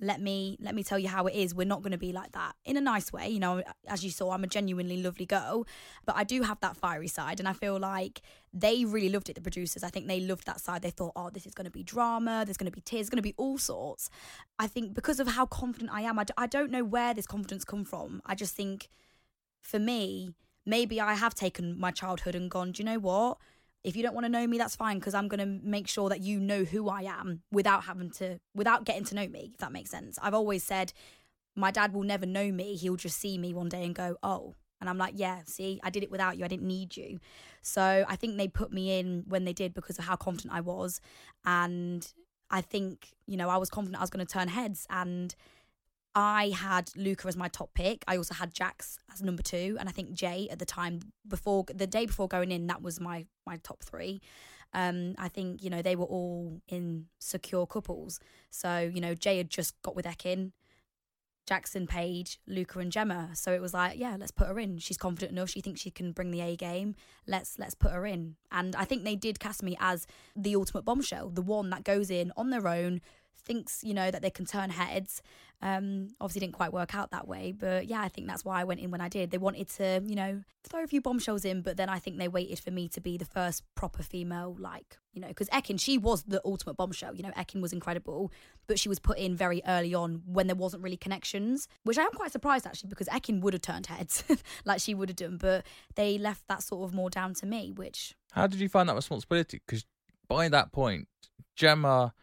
[0.00, 1.54] Let me let me tell you how it is.
[1.54, 3.64] We're not going to be like that in a nice way, you know.
[3.88, 5.66] As you saw, I'm a genuinely lovely girl,
[6.06, 9.34] but I do have that fiery side, and I feel like they really loved it.
[9.34, 10.82] The producers, I think they loved that side.
[10.82, 12.44] They thought, oh, this is going to be drama.
[12.44, 13.10] There's going to be tears.
[13.10, 14.08] Going to be all sorts.
[14.58, 17.26] I think because of how confident I am, I, d- I don't know where this
[17.26, 18.22] confidence come from.
[18.24, 18.88] I just think,
[19.60, 20.30] for me,
[20.64, 22.70] maybe I have taken my childhood and gone.
[22.70, 23.38] Do you know what?
[23.84, 26.08] If you don't want to know me, that's fine because I'm going to make sure
[26.08, 29.50] that you know who I am without having to, without getting to know me.
[29.54, 30.18] If that makes sense.
[30.20, 30.92] I've always said
[31.56, 32.76] my dad will never know me.
[32.76, 34.54] He'll just see me one day and go, oh.
[34.80, 36.44] And I'm like, yeah, see, I did it without you.
[36.44, 37.18] I didn't need you.
[37.62, 40.60] So I think they put me in when they did because of how confident I
[40.60, 41.00] was.
[41.44, 42.06] And
[42.50, 44.86] I think, you know, I was confident I was going to turn heads.
[44.88, 45.34] And
[46.20, 48.02] I had Luca as my top pick.
[48.08, 49.76] I also had Jax as number two.
[49.78, 52.98] And I think Jay at the time, before the day before going in, that was
[52.98, 54.20] my, my top three.
[54.74, 58.18] Um, I think, you know, they were all in secure couples.
[58.50, 60.50] So, you know, Jay had just got with Ekin.
[61.46, 63.30] Jax and, Paige, Luca, and Gemma.
[63.32, 64.76] So it was like, yeah, let's put her in.
[64.78, 65.48] She's confident enough.
[65.48, 66.94] She thinks she can bring the A game.
[67.26, 68.34] Let's let's put her in.
[68.50, 72.10] And I think they did cast me as the ultimate bombshell, the one that goes
[72.10, 73.00] in on their own,
[73.48, 75.22] thinks you know that they can turn heads.
[75.60, 78.64] Um, obviously didn't quite work out that way, but yeah, I think that's why I
[78.64, 79.32] went in when I did.
[79.32, 82.28] They wanted to, you know, throw a few bombshells in, but then I think they
[82.28, 85.98] waited for me to be the first proper female, like you know, because Ekin, she
[85.98, 87.16] was the ultimate bombshell.
[87.16, 88.30] You know, Ekin was incredible,
[88.68, 92.02] but she was put in very early on when there wasn't really connections, which I
[92.02, 94.22] am quite surprised actually because Ekin would have turned heads
[94.64, 97.72] like she would have done, but they left that sort of more down to me,
[97.74, 98.14] which.
[98.30, 99.60] How did you find that responsibility?
[99.66, 99.84] Because
[100.28, 101.08] by that point,
[101.56, 102.14] Gemma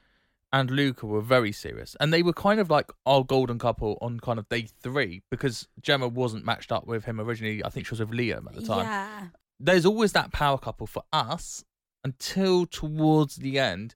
[0.56, 4.20] and Luca were very serious, and they were kind of like our golden couple on
[4.22, 7.63] kind of day three because Gemma wasn't matched up with him originally.
[7.63, 8.86] I think she was with Liam at the time.
[8.86, 9.28] Yeah.
[9.60, 11.63] There's always that power couple for us
[12.04, 13.96] until towards the end.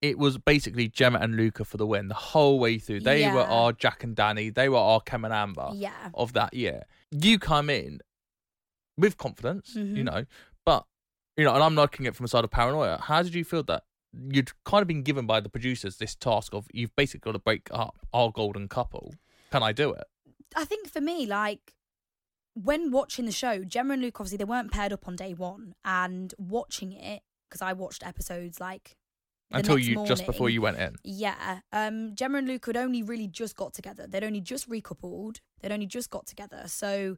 [0.00, 3.00] It was basically Gemma and Luca for the win the whole way through.
[3.00, 4.54] They were our Jack and Dani.
[4.54, 6.10] They were our Kem and Amber Yeah.
[6.14, 6.84] of that year.
[7.10, 8.00] You come in
[8.96, 10.04] with confidence, you Mhm.
[10.04, 10.24] know,
[10.64, 10.86] but
[11.36, 12.98] you know, and I'm looking at it from a side of paranoia.
[13.00, 16.54] How did you feel that you'd kind of been given by the producers this task
[16.54, 19.14] of you've basically got to break up our golden couple?
[19.50, 20.04] Can I do it?
[20.56, 21.74] I think for me, like
[22.54, 25.74] when watching the show, Gemma and Luke obviously they weren't paired up on day one,
[25.84, 28.96] and watching it because I watched episodes like
[29.50, 30.96] Until you just before you went in.
[31.04, 34.06] Yeah, um, Gemma and Luke had only really just got together.
[34.06, 35.40] They'd only just recoupled.
[35.60, 36.64] They'd only just got together.
[36.66, 37.16] So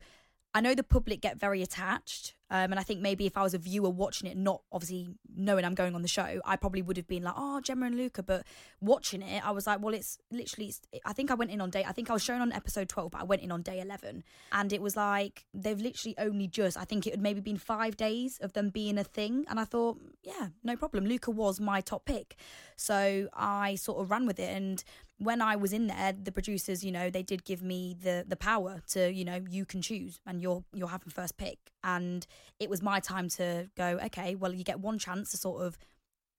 [0.54, 2.34] I know the public get very attached.
[2.52, 5.64] Um, and I think maybe if I was a viewer watching it, not obviously knowing
[5.64, 8.24] I'm going on the show, I probably would have been like, oh, Gemma and Luca.
[8.24, 8.44] But
[8.80, 11.70] watching it, I was like, well, it's literally, it's, I think I went in on
[11.70, 13.80] day, I think I was shown on episode 12, but I went in on day
[13.80, 14.24] 11.
[14.50, 17.96] And it was like, they've literally only just, I think it had maybe been five
[17.96, 19.44] days of them being a thing.
[19.48, 21.06] And I thought, yeah, no problem.
[21.06, 22.34] Luca was my top pick.
[22.74, 24.50] So I sort of ran with it.
[24.50, 24.82] And
[25.20, 28.36] when I was in there, the producers, you know, they did give me the the
[28.36, 31.58] power to, you know, you can choose and you're you're having first pick.
[31.84, 32.26] And
[32.58, 35.76] it was my time to go, okay, well, you get one chance to sort of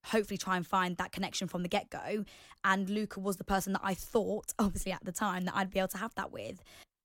[0.05, 2.25] hopefully try and find that connection from the get go.
[2.63, 5.77] And Luca was the person that I thought, obviously at the time, that I'd be
[5.77, 6.63] able to have that with.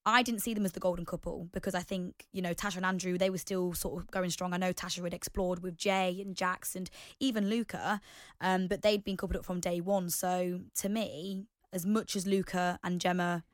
[0.08, 2.86] I didn't see them as the golden couple because I think, you know, Tasha and
[2.86, 4.54] Andrew, they were still sort of going strong.
[4.54, 8.00] I know Tasha had explored with Jay and Jax and even Luca,
[8.40, 10.08] um, but they'd been coupled up from day one.
[10.08, 13.44] So to me, as much as Luca and Gemma,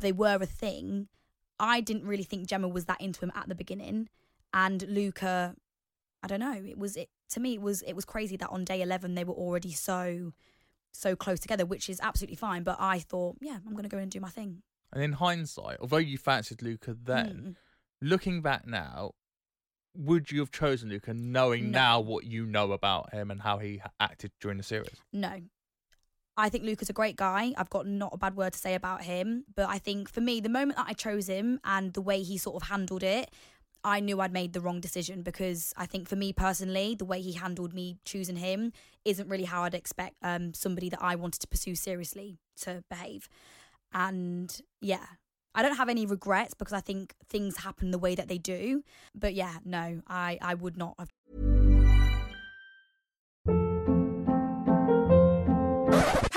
[0.00, 1.08] they were a thing,
[1.58, 4.08] I didn't really think Gemma was that into him at the beginning.
[4.52, 5.54] And Luca,
[6.22, 8.64] I don't know, it was, it to me, it was, it was crazy that on
[8.64, 10.32] day 11 they were already so,
[10.92, 12.62] so close together, which is absolutely fine.
[12.62, 14.62] But I thought, yeah, I'm going to go in and do my thing.
[14.92, 17.56] And in hindsight, although you fancied Luca then, Mm.
[18.08, 19.12] looking back now,
[19.94, 21.78] would you have chosen Luca knowing No.
[21.78, 25.00] now what you know about him and how he acted during the series?
[25.12, 25.40] No.
[26.36, 27.52] I think Luca's a great guy.
[27.56, 29.44] I've got not a bad word to say about him.
[29.54, 32.36] But I think for me, the moment that I chose him and the way he
[32.36, 33.30] sort of handled it,
[33.82, 37.20] I knew I'd made the wrong decision because I think for me personally, the way
[37.20, 38.72] he handled me choosing him
[39.04, 43.28] isn't really how I'd expect um, somebody that I wanted to pursue seriously to behave.
[43.92, 45.06] And yeah,
[45.54, 48.82] I don't have any regrets because I think things happen the way that they do.
[49.14, 51.12] But yeah, no, I, I would not have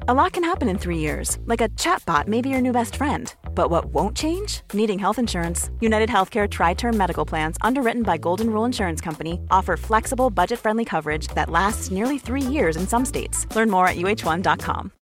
[0.00, 2.96] A lot can happen in three years, like a chatbot may be your new best
[2.96, 3.34] friend.
[3.54, 4.60] But what won't change?
[4.72, 5.70] Needing health insurance.
[5.80, 10.60] United Healthcare Tri Term Medical Plans, underwritten by Golden Rule Insurance Company, offer flexible, budget
[10.60, 13.46] friendly coverage that lasts nearly three years in some states.
[13.56, 14.92] Learn more at uh1.com.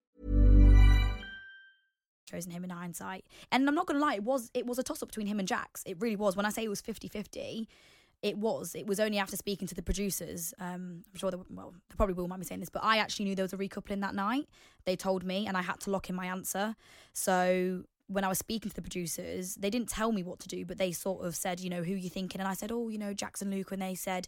[2.35, 3.25] chosen him in hindsight.
[3.53, 5.47] And I'm not gonna lie, it was it was a toss up between him and
[5.47, 5.83] Jax.
[5.87, 6.37] It really was.
[6.37, 7.67] When I say it was 50-50,
[8.25, 8.75] it was.
[8.75, 10.55] It was only after speaking to the producers.
[10.59, 13.27] Um, I'm sure they well, they probably will mind me saying this, but I actually
[13.27, 14.49] knew there was a recoupling that night.
[14.87, 16.75] They told me, and I had to lock in my answer.
[17.13, 20.65] So when I was speaking to the producers, they didn't tell me what to do,
[20.65, 22.41] but they sort of said, you know, who you thinking?
[22.41, 24.27] And I said, oh, you know, Jackson Luke, and they said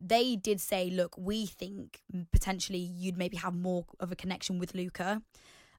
[0.00, 2.00] they did say, look, we think
[2.32, 5.22] potentially you'd maybe have more of a connection with Luca.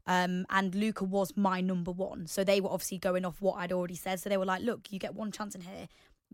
[0.07, 2.25] Um, and Luca was my number one.
[2.25, 4.19] So they were obviously going off what I'd already said.
[4.19, 5.87] So they were like, look, you get one chance in here.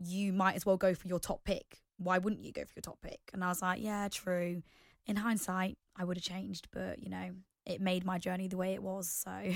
[0.04, 1.82] You might as well go for your top pick.
[1.98, 3.20] Why wouldn't you go for your top pick?
[3.34, 4.62] And I was like, yeah, true.
[5.08, 7.32] In hindsight, I would have changed, but you know,
[7.66, 9.10] it made my journey the way it was.
[9.10, 9.32] So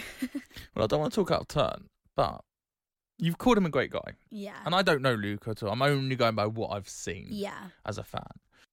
[0.76, 2.42] Well, I don't want to talk out of turn, but
[3.18, 4.14] you've called him a great guy.
[4.30, 4.56] yeah.
[4.66, 5.72] And I don't know Luca at all.
[5.72, 7.70] I'm only going by what I've seen yeah.
[7.86, 8.24] as a fan.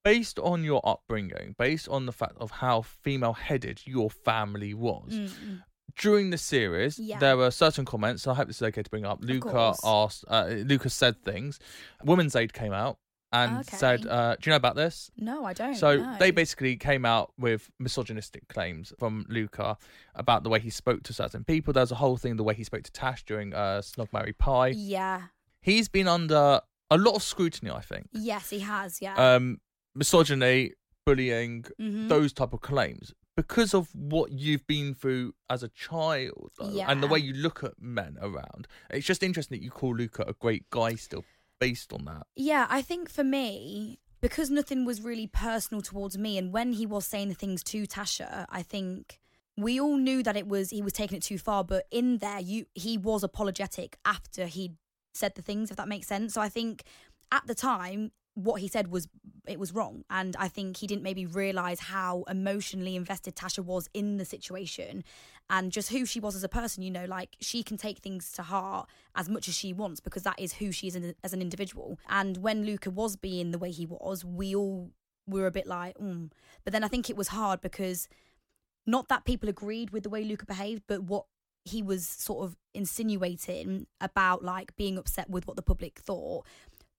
[0.05, 5.11] Based on your upbringing, based on the fact of how female headed your family was,
[5.11, 5.62] Mm-mm.
[5.96, 7.18] During the series, Yeah.
[7.18, 8.26] there were certain comments.
[8.26, 9.18] I hope this is okay to bring up.
[9.22, 11.59] Luca asked, uh, Luca said things.
[12.04, 12.98] Women's Aid came out
[13.32, 13.76] and Okay.
[13.76, 15.74] said, uh, "Do you know about this?" No, I don't.
[15.74, 16.16] So no.
[16.18, 19.78] they basically came out with misogynistic claims from Luca
[20.14, 21.72] about the way he spoke to certain people.
[21.72, 24.68] There's a whole thing the way he spoke to Tash during uh, Snog Marry Pie.
[24.76, 25.22] Yeah.
[25.61, 28.09] He's been under a lot of scrutiny, I think.
[28.12, 29.02] Yes, he has.
[29.02, 29.14] Yeah.
[29.16, 29.61] Um,
[29.94, 30.72] misogyny,
[31.04, 32.09] bullying, Mhm.
[32.09, 37.03] those type of claims because of what you've been through as a child though, and
[37.03, 38.66] the way you look at men around.
[38.90, 41.25] It's just interesting that you call Luca a great guy still
[41.61, 42.27] based on that.
[42.35, 46.87] Yeah, I think for me, because nothing was really personal towards me, and when he
[46.87, 49.20] was saying the things to Tasha, I think
[49.57, 51.62] we all knew that it was he was taking it too far.
[51.62, 54.72] But in there, you he was apologetic after he
[55.14, 56.35] said the things, if that makes sense.
[56.35, 56.85] So I think
[57.33, 59.09] at the time, what he said was
[59.49, 63.88] it was wrong, and I think he didn't maybe realize how emotionally invested Tasha was
[63.94, 65.03] in the situation,
[65.49, 66.83] and just who she was as a person.
[66.83, 70.22] You know, like she can take things to heart as much as she wants because
[70.25, 71.99] that is who she is as an individual.
[72.09, 74.90] And when Luca was being the way he was, we all
[75.27, 76.31] were a bit like, mm.
[76.62, 78.09] but then I think it was hard because
[78.87, 81.25] not that people agreed with the way Luca behaved, but what
[81.64, 86.46] he was sort of insinuating about like being upset with what the public thought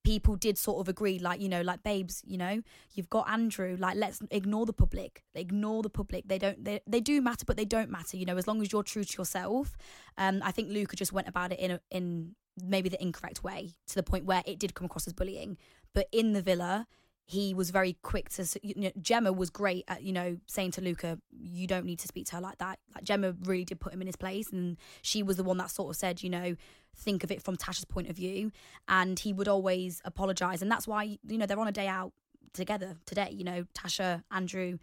[0.04, 2.62] people did sort of agree like you know like babes you know
[2.94, 5.22] you've got andrew like let's ignore the public.
[5.34, 6.26] Ignore the public.
[6.26, 8.72] They don't they, they do matter but they don't matter you know as long as
[8.72, 9.76] you're true to yourself.
[10.16, 12.34] Um i think luca just went about it in a, in
[12.64, 15.56] maybe the incorrect way to the point where it did come across as bullying.
[15.94, 16.86] But in the villa
[17.28, 20.80] he was very quick to you know, Gemma was great at you know saying to
[20.80, 22.78] Luca you don't need to speak to her like that.
[22.94, 25.70] Like Gemma really did put him in his place and she was the one that
[25.70, 26.56] sort of said you know
[26.96, 28.50] think of it from Tasha's point of view.
[28.88, 32.14] And he would always apologize and that's why you know they're on a day out
[32.54, 34.78] together today you know Tasha Andrew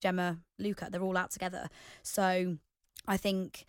[0.00, 1.68] Gemma Luca they're all out together.
[2.04, 2.58] So
[3.08, 3.66] I think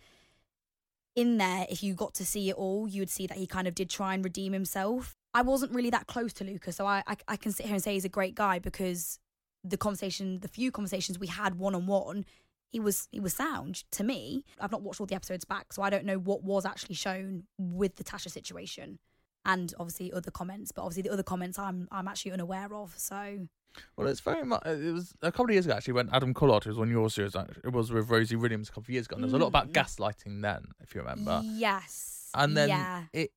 [1.16, 3.66] in there, if you got to see it all, you would see that he kind
[3.66, 5.16] of did try and redeem himself.
[5.34, 7.82] I wasn't really that close to Luca, so I, I I can sit here and
[7.82, 9.18] say he's a great guy because
[9.64, 12.24] the conversation, the few conversations we had one on one,
[12.70, 14.44] he was he was sound to me.
[14.60, 17.44] I've not watched all the episodes back, so I don't know what was actually shown
[17.58, 18.98] with the Tasha situation,
[19.44, 20.70] and obviously other comments.
[20.72, 22.94] But obviously the other comments I'm I'm actually unaware of.
[22.96, 23.48] So
[23.96, 24.62] Well, it's very much.
[24.66, 27.10] It was a couple of years ago actually when Adam Collard, who was on your
[27.10, 29.16] series, it was with Rosie Williams a couple of years ago.
[29.16, 29.72] And there was a lot about Mm.
[29.72, 31.42] gaslighting then, if you remember.
[31.44, 33.32] yes, And then yeah, it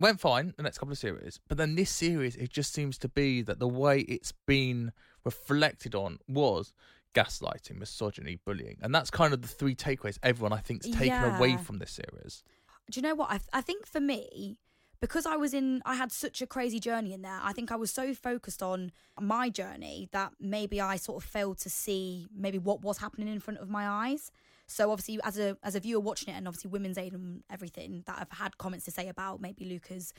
[0.00, 3.08] went fine the next couple of series, but then this series, it just seems to
[3.08, 4.92] be that the way it's been
[5.24, 6.72] reflected on was
[7.14, 11.56] gaslighting, misogyny, bullying, and that's kind of the three takeaways everyone I think's taken away
[11.56, 12.42] from this series.
[12.90, 13.30] do you know what?
[13.30, 14.58] I, I think for me
[15.00, 17.76] because i was in i had such a crazy journey in there i think i
[17.76, 22.58] was so focused on my journey that maybe i sort of failed to see maybe
[22.58, 24.30] what was happening in front of my eyes
[24.70, 28.02] so obviously as a as a viewer watching it and obviously women's aid and everything
[28.06, 30.12] that have had comments to say about maybe luca's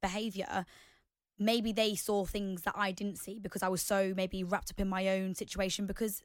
[0.00, 0.64] behavior
[1.38, 4.80] maybe they saw things that i didn't see because i was so maybe wrapped up
[4.80, 6.22] in my own situation because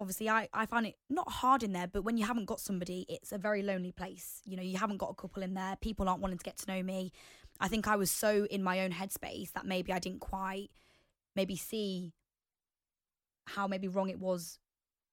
[0.00, 3.04] obviously I, I find it not hard in there but when you haven't got somebody
[3.08, 4.42] it's a very lonely place.
[4.44, 5.76] You know you haven't got a couple in there.
[5.80, 7.12] People aren't wanting to get to know me.
[7.60, 10.70] I think i was so in my own headspace that maybe i didn't quite
[11.34, 12.12] maybe see
[13.46, 14.58] how maybe wrong it was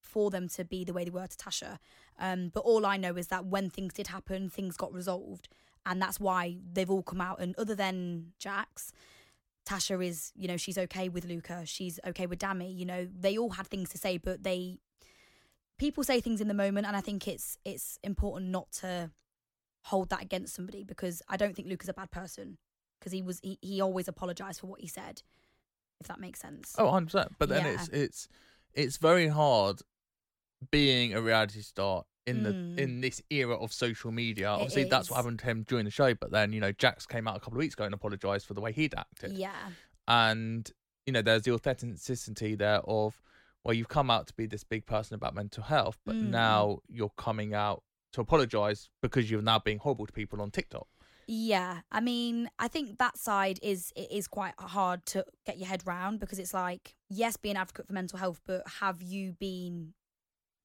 [0.06, 1.78] for them to be the way they were to tasha
[2.20, 5.48] um, but all i know is that when things did happen things got resolved
[5.86, 8.92] and that's why they've all come out and other than jax
[9.66, 11.64] Tasha is, you know, she's okay with Luca.
[11.66, 12.78] She's okay with Dami.
[12.78, 14.78] You know, they all had things to say, but they
[15.80, 19.10] people say things in the moment, and I think it's it's important not to
[19.86, 22.60] hold that against somebody because I don't think Luke is a bad person
[23.00, 25.24] because he was he, he always apologized for what he said,
[26.00, 26.76] if that makes sense.
[26.78, 27.32] Oh, 100 percent.
[27.40, 27.74] But then Yeah.
[27.74, 28.28] it's it's
[28.74, 29.82] it's very hard
[30.72, 32.76] being a reality star in Mm.
[32.76, 34.48] the in this era of social media.
[34.52, 36.14] It Obviously, that's what happened to him during the show.
[36.16, 38.54] But then you know, Jax came out a couple of weeks ago and apologized for
[38.56, 39.34] the way he'd acted.
[39.34, 39.70] yeah,
[40.08, 40.72] and
[41.06, 43.22] you know there's the authenticity there of
[43.64, 46.30] well you've come out to be this big person about mental health but Mm.
[46.30, 50.88] now you're coming out to apologize because you're now being horrible to people on tiktok
[51.28, 51.82] yeah.
[51.92, 55.82] I mean, I think that side is it is quite hard to get your head
[55.88, 59.96] round because it's like yes, be an advocate for mental health, but have you been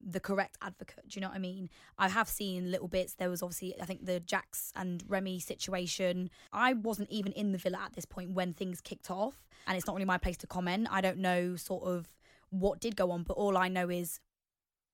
[0.03, 1.07] the correct advocate.
[1.07, 1.69] Do you know what I mean?
[1.97, 3.13] I have seen little bits.
[3.13, 6.29] There was obviously, I think, the Jax and Remi situation.
[6.51, 9.87] I wasn't even in the villa at this point when things kicked off, and it's
[9.87, 10.87] not really my place to comment.
[10.91, 12.07] I don't know sort of
[12.49, 14.19] what did go on, but all I know is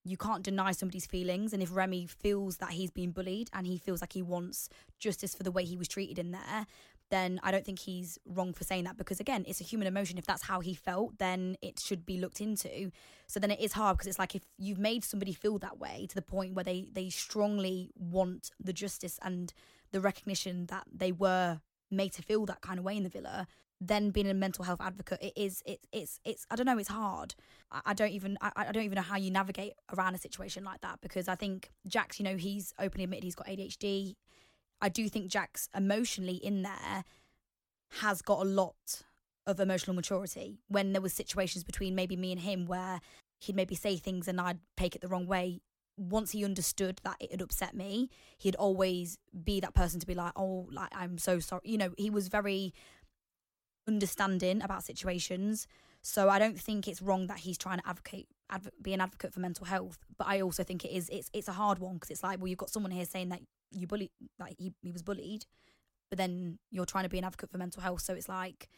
[0.04, 1.52] you can't deny somebody's feelings.
[1.52, 5.34] And if Remi feels that he's been bullied and he feels like he wants justice
[5.34, 6.66] for the way he was treated in there,
[7.10, 10.18] then I don't think he's wrong for saying that because again, it's a human emotion.
[10.18, 12.90] If that's how he felt, then it should be looked into.
[13.26, 16.06] So then it is hard because it's like if you've made somebody feel that way
[16.08, 19.52] to the point where they they strongly want the justice and
[19.90, 23.46] the recognition that they were made to feel that kind of way in the villa,
[23.80, 26.88] then being a mental health advocate, it is it, it's it's I don't know, it's
[26.88, 27.34] hard.
[27.70, 30.64] I, I don't even I, I don't even know how you navigate around a situation
[30.64, 34.16] like that because I think Jax, you know, he's openly admitted he's got ADHD.
[34.80, 37.04] I do think Jax emotionally in there
[38.00, 39.02] has got a lot
[39.46, 40.60] of emotional maturity.
[40.68, 43.00] When there was situations between maybe me and him where
[43.40, 45.60] he'd maybe say things and I'd take it the wrong way.
[45.96, 50.14] Once he understood that it had upset me, he'd always be that person to be
[50.14, 52.72] like, "Oh, like I'm so sorry." You know, he was very
[53.88, 55.66] understanding about situations.
[56.02, 59.32] So I don't think it's wrong that he's trying to advocate, adv- be an advocate
[59.34, 59.98] for mental health.
[60.16, 62.46] But I also think it is it's it's a hard one because it's like, well,
[62.46, 63.40] you've got someone here saying that
[63.70, 65.46] you bully, like he he was bullied,
[66.10, 68.02] but then you're trying to be an advocate for mental health.
[68.02, 68.68] So it's like,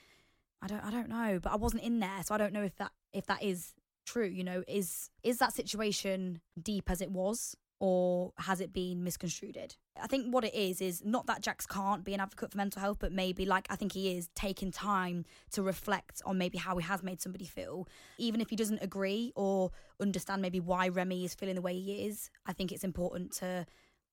[0.62, 2.76] I don't I don't know, but I wasn't in there, so I don't know if
[2.76, 3.74] that if that is
[4.07, 4.26] true.
[4.26, 7.57] You know, is is that situation deep as it was?
[7.82, 9.57] Or has it been misconstrued?
[9.99, 12.82] I think what it is is not that Jax can't be an advocate for mental
[12.82, 16.76] health, but maybe like I think he is taking time to reflect on maybe how
[16.76, 17.88] he has made somebody feel.
[18.18, 22.05] Even if he doesn't agree or understand maybe why Remi is feeling the way he
[22.05, 23.64] is, I think it's important to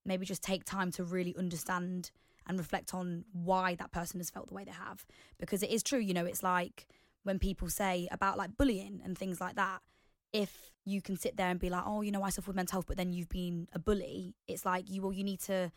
[0.04, 2.10] maybe just take time to really understand
[2.46, 5.06] and reflect on why that person has felt the way they have.
[5.38, 6.86] Because it is true, you know, it's like
[7.22, 9.80] when people say about like bullying and things like that,
[10.32, 12.76] if you can sit there and be like, oh, you know, I suffer with mental
[12.76, 15.70] health, but then you've been a bully, it's like you well, you need to.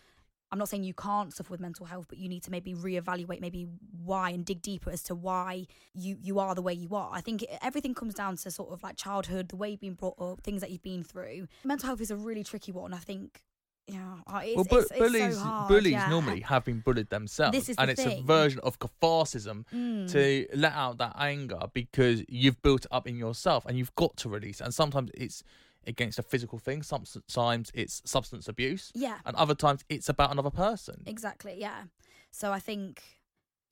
[0.53, 3.39] I'm not saying you can't suffer with mental health, but you need to maybe reevaluate
[3.39, 3.67] maybe
[4.03, 7.09] why and dig deeper as to why you you are the way you are.
[7.13, 10.19] I think everything comes down to sort of like childhood, the way you've been brought
[10.19, 11.47] up, things that you've been through.
[11.63, 12.93] Mental health is a really tricky one.
[12.93, 13.41] I think.
[13.87, 16.09] Yeah, uh, it's, well, bu- it's, it's bullies so hard, bullies yeah.
[16.09, 20.09] normally have been bullied themselves, This is and the it's a version of catharsis Mm.
[20.11, 24.15] to let out that anger because you've built it up in yourself, and you've got
[24.17, 24.61] to release.
[24.61, 25.43] And sometimes it's
[25.87, 26.83] against a physical thing.
[26.83, 29.17] Sometimes it's substance abuse, Yeah.
[29.25, 31.03] and other times it's about another person.
[31.05, 31.83] Exactly, yeah.
[32.31, 33.01] So I think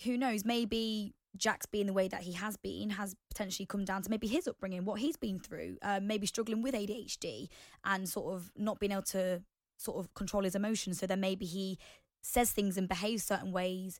[0.03, 4.01] who knows, maybe Jax being the way that he has been has potentially come down
[4.01, 7.47] to maybe his upbringing, what he's been through, uh, maybe struggling with ADHD
[7.85, 9.43] and sort of not being able to
[9.79, 10.99] sort of control his emotions.
[10.99, 11.77] So then maybe he
[12.21, 13.99] says things and behaves certain ways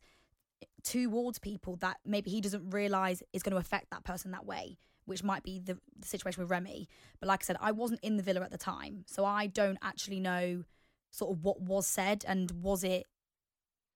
[0.84, 4.78] towards people that maybe he doesn't realize is going to affect that person that way
[5.10, 6.88] which might be the, the situation with Remi.
[7.20, 9.80] But like I said, I wasn't in the villa at the time, so I don't
[9.82, 10.64] actually know
[11.10, 13.08] sort of what was said and was it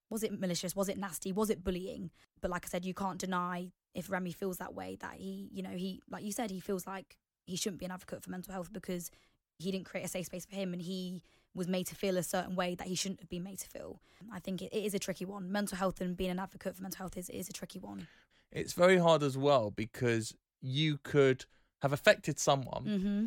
[0.10, 2.10] was it malicious, was it nasty, was it bullying?
[2.42, 5.62] But like I said, you can't deny if Remi feels that way that he, you
[5.62, 7.16] know, he like you said, he feels like
[7.46, 9.12] he shouldn't be an advocate for mental health because
[9.60, 11.22] he didn't create a safe space for him and he
[11.56, 14.00] was made to feel a certain way that he shouldn't have been made to feel.
[14.32, 15.52] I think it, it is a tricky one.
[15.52, 18.08] Mental health and being an advocate for mental health is, is a tricky one.
[18.52, 21.46] It's very hard as well because you could
[21.82, 23.26] have affected someone Mm-hmm.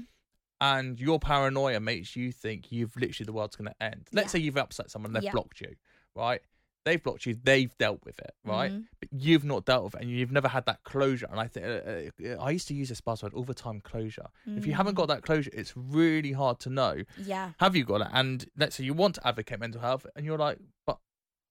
[0.61, 4.09] and your paranoia makes you think you've literally the world's going to end.
[4.13, 4.39] Let's Yeah.
[4.39, 5.33] say you've upset someone, they've Yeah.
[5.33, 5.75] blocked you,
[6.15, 6.41] right?
[6.87, 8.71] They've blocked you, they've dealt with it, right?
[8.73, 8.85] Mhm.
[9.01, 11.27] But you've not dealt with it, and you've never had that closure.
[11.29, 14.29] And I think uh, uh, I used to use this buzzword all the time: closure.
[14.47, 14.99] If you haven't Mm.
[14.99, 17.03] got that closure, it's really hard to know.
[17.19, 17.53] Yeah.
[17.59, 18.09] Have you got it?
[18.13, 20.99] And let's say you want to advocate mental health, and you're like, but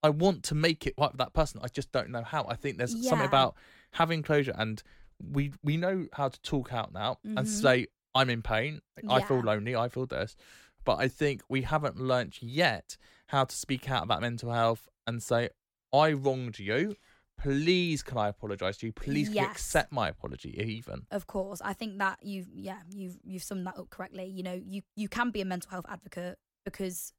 [0.04, 1.60] I want to make it right with that person.
[1.62, 2.46] I just don't know how.
[2.48, 3.56] I think there's something about
[3.92, 4.82] having closure, and
[5.22, 7.48] we we know how to talk out now and Mhm.
[7.48, 8.82] say, I'm in pain.
[9.10, 9.76] I feel lonely.
[9.76, 10.38] I feel this.
[10.86, 12.96] But I think we haven't learnt yet
[13.28, 15.50] how to speak out about mental health and say,
[15.94, 16.96] I wronged you.
[17.38, 18.94] please can I apologise to you?
[18.94, 19.52] Please can you Yes.
[19.52, 21.06] accept my apology even?
[21.12, 24.26] Of course, I think that you've yeah you've you've summed that up correctly.
[24.26, 27.12] You know, you you can be a mental health advocate because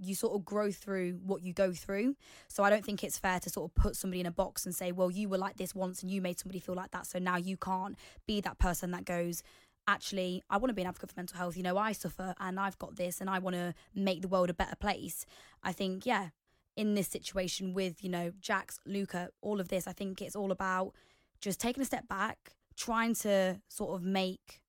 [0.00, 2.14] you sort of grow through what you go through.
[2.48, 4.74] So I don't think it's fair to sort of put somebody in a box and
[4.74, 7.18] say, well, you were like this once and you made somebody feel like that, so
[7.18, 7.96] now you can't
[8.26, 9.42] be that person that goes.
[9.88, 11.56] Actually, I want to be an advocate for mental health.
[11.56, 14.50] You know, I suffer and I've got this and I want to make the world
[14.50, 15.24] a better place.
[15.62, 16.28] I think, yeah,
[16.78, 20.52] in this situation with, you know, Jax, Luca, all of this, I think it's all
[20.52, 20.92] about
[21.40, 24.60] just taking a step back, trying to sort of make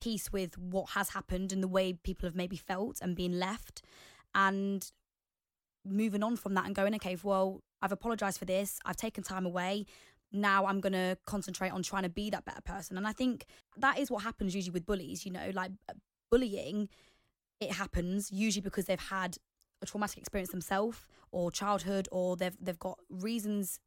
[0.00, 3.82] peace with what has happened and the way people have maybe felt and been left
[4.34, 4.92] and
[5.84, 8.78] moving on from that and going okay well i've apologized for this.
[8.84, 9.86] I've taken time away.
[10.32, 12.96] Now i'm going to concentrate on trying to be that better person.
[12.96, 13.44] And i think
[13.76, 15.72] that is what happens usually with bullies you know like
[16.30, 16.88] bullying
[17.60, 19.36] it happens usually because they've had
[19.82, 23.80] a traumatic experience themselves or childhood or they've they've got reasons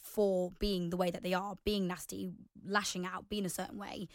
[0.00, 2.32] for being the way that they are, being nasty,
[2.64, 4.08] lashing out, being a certain way.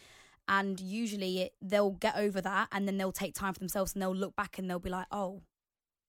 [0.48, 4.02] And usually it, they'll get over that and then they'll take time for themselves and
[4.02, 5.42] they'll look back and they'll be like, oh,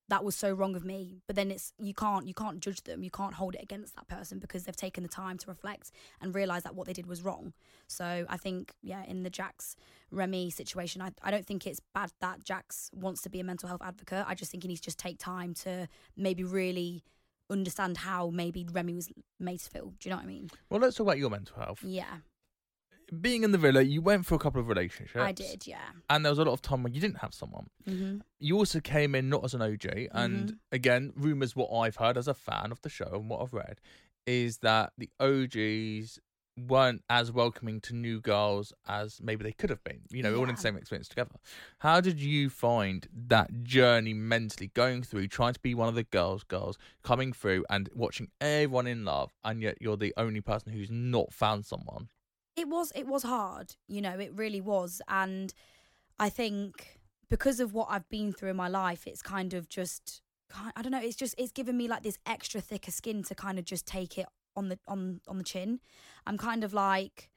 [0.09, 1.23] that was so wrong of me.
[1.27, 3.03] But then it's you can't you can't judge them.
[3.03, 5.91] You can't hold it against that person because they've taken the time to reflect
[6.21, 7.53] and realize that what they did was wrong.
[7.87, 9.77] So I think yeah, in the Jax
[10.11, 13.69] Remi situation, I I don't think it's bad that Jax wants to be a mental
[13.69, 14.25] health advocate.
[14.27, 17.03] I just think he needs to just take time to maybe really
[17.51, 19.87] understand how maybe Remy was made to feel.
[19.99, 20.51] Do you know what I mean?
[20.71, 21.81] Well, let's talk about your mental health.
[21.83, 22.17] Yeah,
[23.21, 25.21] Being in the villa, you went through a couple of relationships.
[25.23, 25.67] I did.
[25.67, 25.79] Yeah.
[26.11, 27.69] And there was a lot of time when you didn't have someone.
[27.87, 30.59] hmm You also came in not as an OG, and Mhm.
[30.73, 33.81] again, rumors what I've heard as a fan of the show and what I've read
[34.27, 36.19] is that the OGs
[36.57, 40.03] weren't as welcoming to new girls as maybe they could have been.
[40.11, 41.35] You know, all in the same experience together.
[41.81, 46.05] How did you find that journey mentally going through trying to be one of the
[46.05, 50.73] girls, girls coming through and watching everyone in love, and yet you're the only person
[50.73, 52.09] who's not found someone?
[52.57, 55.01] It was it was hard you know it really was.
[55.09, 55.53] And
[56.19, 60.23] i think because of what i've been through in my life it's kind of just
[60.77, 63.59] i don't know it's just it's given me like this extra thicker skin to kind
[63.59, 64.27] of just take it
[64.57, 65.81] on the on on the chin.
[66.27, 67.31] I'm kind of like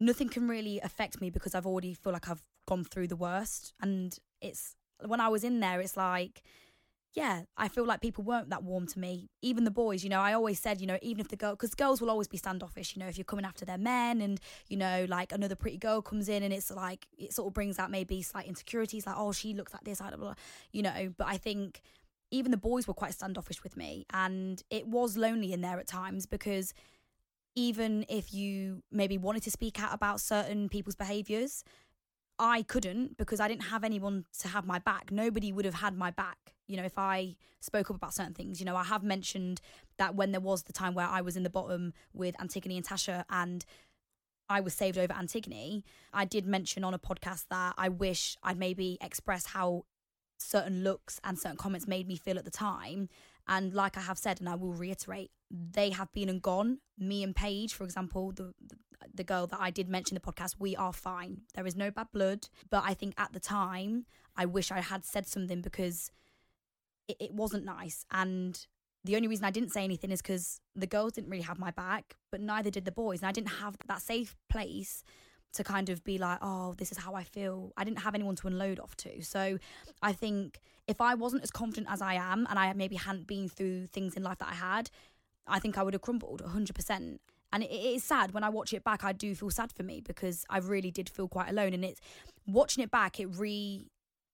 [0.00, 3.72] nothing can really affect me because i've already feel like i've gone through the worst.
[3.80, 4.74] And it's
[5.04, 6.42] when i was in there it's like
[7.14, 9.28] yeah, I feel like people weren't that warm to me.
[9.42, 11.74] Even the boys, you know, I always said, you know, even if the girl, because
[11.74, 14.78] girls will always be standoffish, you know, if you're coming after their men and, you
[14.78, 17.90] know, like another pretty girl comes in and it's like, it sort of brings out
[17.90, 20.34] maybe slight insecurities, like, oh, she looks like this, blah, blah,
[20.72, 21.82] you know, but I think
[22.30, 24.06] even the boys were quite standoffish with me.
[24.14, 26.72] And it was lonely in there at times because
[27.54, 31.62] even if you maybe wanted to speak out about certain people's behaviors,
[32.38, 35.10] I couldn't because I didn't have anyone to have my back.
[35.10, 36.54] Nobody would have had my back.
[36.66, 39.60] You know, if I spoke up about certain things, you know, I have mentioned
[39.98, 42.86] that when there was the time where I was in the bottom with Antigoni and
[42.86, 43.64] Tasha and
[44.48, 48.58] I was saved over Antigoni, I did mention on a podcast that I wish I'd
[48.58, 49.84] maybe express how
[50.38, 53.08] certain looks and certain comments made me feel at the time.
[53.48, 56.78] And like I have said, and I will reiterate, they have been and gone.
[56.98, 58.54] Me and Paige, for example, the,
[59.12, 61.42] the girl that I did mention the podcast, we are fine.
[61.54, 62.48] There is no bad blood.
[62.70, 66.10] But I think at the time, I wish I had said something because
[67.08, 68.06] it, it wasn't nice.
[68.10, 68.64] And
[69.04, 71.72] the only reason I didn't say anything is because the girls didn't really have my
[71.72, 73.20] back, but neither did the boys.
[73.20, 75.02] And I didn't have that safe place
[75.52, 77.72] to kind of be like, oh, this is how I feel.
[77.76, 79.22] I didn't have anyone to unload off to.
[79.22, 79.58] So
[80.02, 83.48] I think if I wasn't as confident as I am and I maybe hadn't been
[83.48, 84.90] through things in life that I had,
[85.46, 87.18] I think I would have crumbled 100%.
[87.54, 89.04] And it, is sad when I watch it back.
[89.04, 91.74] I do feel sad for me because I really did feel quite alone.
[91.74, 92.00] And it's
[92.46, 93.20] watching it back.
[93.20, 93.86] It re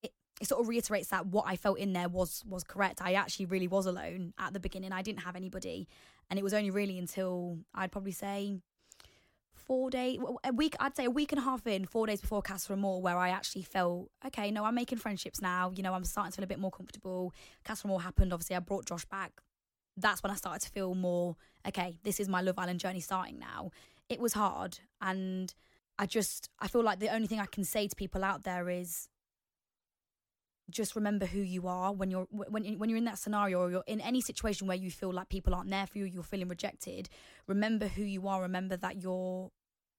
[0.03, 3.01] it, it sort of reiterates that what I felt in there was was correct.
[3.03, 4.93] I actually really was alone at the beginning.
[4.93, 5.89] I didn't have anybody,
[6.31, 8.61] and it was only really until I'd probably say
[9.69, 10.75] four days, a week.
[10.81, 13.29] I'd say a week and a half in, four days before Casa Amor, where I
[13.29, 14.51] actually felt okay.
[14.51, 15.73] No, I'm making friendships now.
[15.77, 17.33] You know, I'm starting to feel a bit more comfortable.
[17.65, 18.33] Casa Amor happened.
[18.33, 19.43] Obviously, I brought Josh back
[20.01, 23.39] that's when I started to feel more okay, this is my Love Island journey starting
[23.39, 23.71] now.
[24.09, 25.53] It was hard and
[25.99, 28.71] I just I feel like the only thing I can say to people out there
[28.71, 29.09] is
[30.71, 33.85] just remember who you are when you're when when you're in that scenario or you're
[33.87, 37.09] in any situation where you feel like people aren't there for you, you're feeling rejected.
[37.47, 38.43] Remember who you are.
[38.43, 39.51] Remember that you're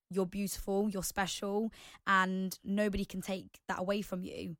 [0.09, 1.71] you're beautiful, you're special,
[2.07, 4.57] and nobody can take that away from you.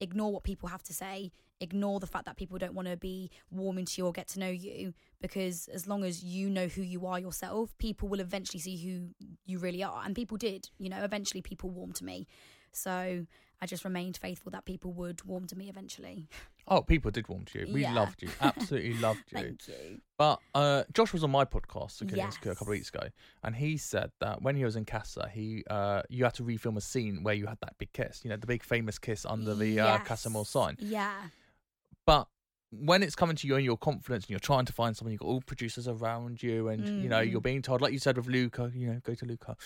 [0.00, 1.32] Ignore what people have to say.
[1.60, 4.38] Ignore the fact that people don't want to be warm to you or get to
[4.38, 8.60] know you because as long as you know who you are yourself people will eventually
[8.60, 12.28] see who you really are and people did you know eventually people warmed to me.
[12.70, 13.26] So
[13.60, 16.28] I just remained faithful that people would warm to me eventually.
[16.70, 17.72] Oh, people did warm to you.
[17.72, 17.94] We Yeah.
[17.94, 18.28] loved you.
[18.40, 19.38] Absolutely loved you.
[19.38, 20.00] Thank you.
[20.18, 22.36] But uh, Josh was on my podcast okay, Yes.
[22.36, 23.08] a couple of weeks ago,
[23.42, 26.76] and he said that when he was in Casa, he uh, you had to refilm
[26.76, 29.54] a scene where you had that big kiss, you know, the big famous kiss under
[29.54, 30.76] the uh, Casa Amor sign.
[30.80, 31.14] Yeah.
[32.06, 32.28] But
[32.70, 35.20] when it's coming to you and your confidence, and you're trying to find someone, you've
[35.20, 37.30] got all producers around you, and you know Mm.
[37.30, 39.56] you're being told, like you said with Luca, you know, go to Luca.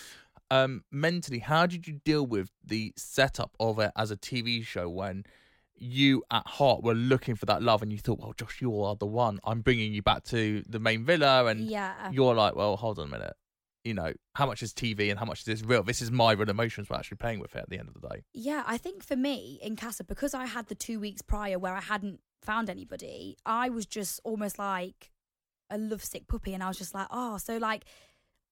[0.51, 4.87] Um, mentally, how did you deal with the setup of it as a TV show
[4.89, 5.25] when?
[5.75, 8.95] You at heart were looking for that love, and you thought, "Well, Josh, you are
[8.95, 9.39] the one.
[9.43, 12.11] I'm bringing you back to the main villa." And Yeah.
[12.11, 13.35] you're like, well, hold on a minute.
[13.83, 15.83] You know, how much is TV and how much is this real?
[15.83, 18.07] This is my real emotions we're actually playing with it at the end of the
[18.07, 18.23] day.
[18.33, 21.75] Yeah, I think for me in Casa, because I had the two weeks prior where
[21.75, 25.11] I hadn't found anybody, I was just almost like
[25.69, 26.53] a lovesick puppy.
[26.53, 27.83] And I was just like, oh, so like,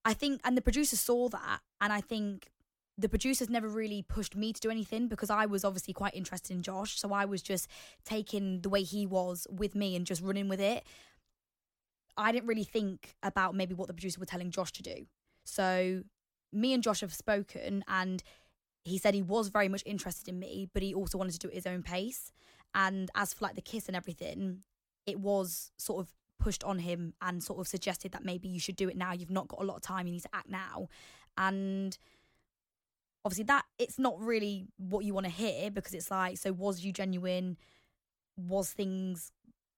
[0.04, 1.60] I think, and the producer saw that.
[1.80, 2.50] And I think
[2.98, 6.54] the producers never really pushed me to do anything because I was obviously quite interested
[6.54, 6.98] in Josh.
[6.98, 7.68] So I was just
[8.04, 10.84] taking the way he was with me and just running with it.
[12.16, 15.06] I didn't really think about maybe what the producers were telling Josh to do.
[15.44, 16.02] So
[16.52, 18.22] me and Josh have spoken and
[18.84, 21.48] he said he was very much interested in me, but he also wanted to do
[21.48, 22.32] it at his own pace.
[22.74, 24.64] And as for like the kiss and everything,
[25.06, 28.76] it was sort of pushed on him and sort of suggested that maybe you should
[28.76, 29.12] do it now.
[29.12, 30.88] You've not got a lot of time, you need to act now.
[31.38, 31.96] And
[33.24, 36.84] obviously that it's not really what you want to hear because it's like, so was
[36.84, 37.56] you genuine?
[38.36, 39.32] Was things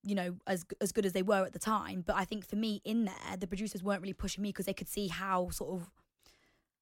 [0.06, 2.56] you know as as good as they were at the time but i think for
[2.56, 5.80] me in there the producers weren't really pushing me because they could see how sort
[5.80, 5.90] of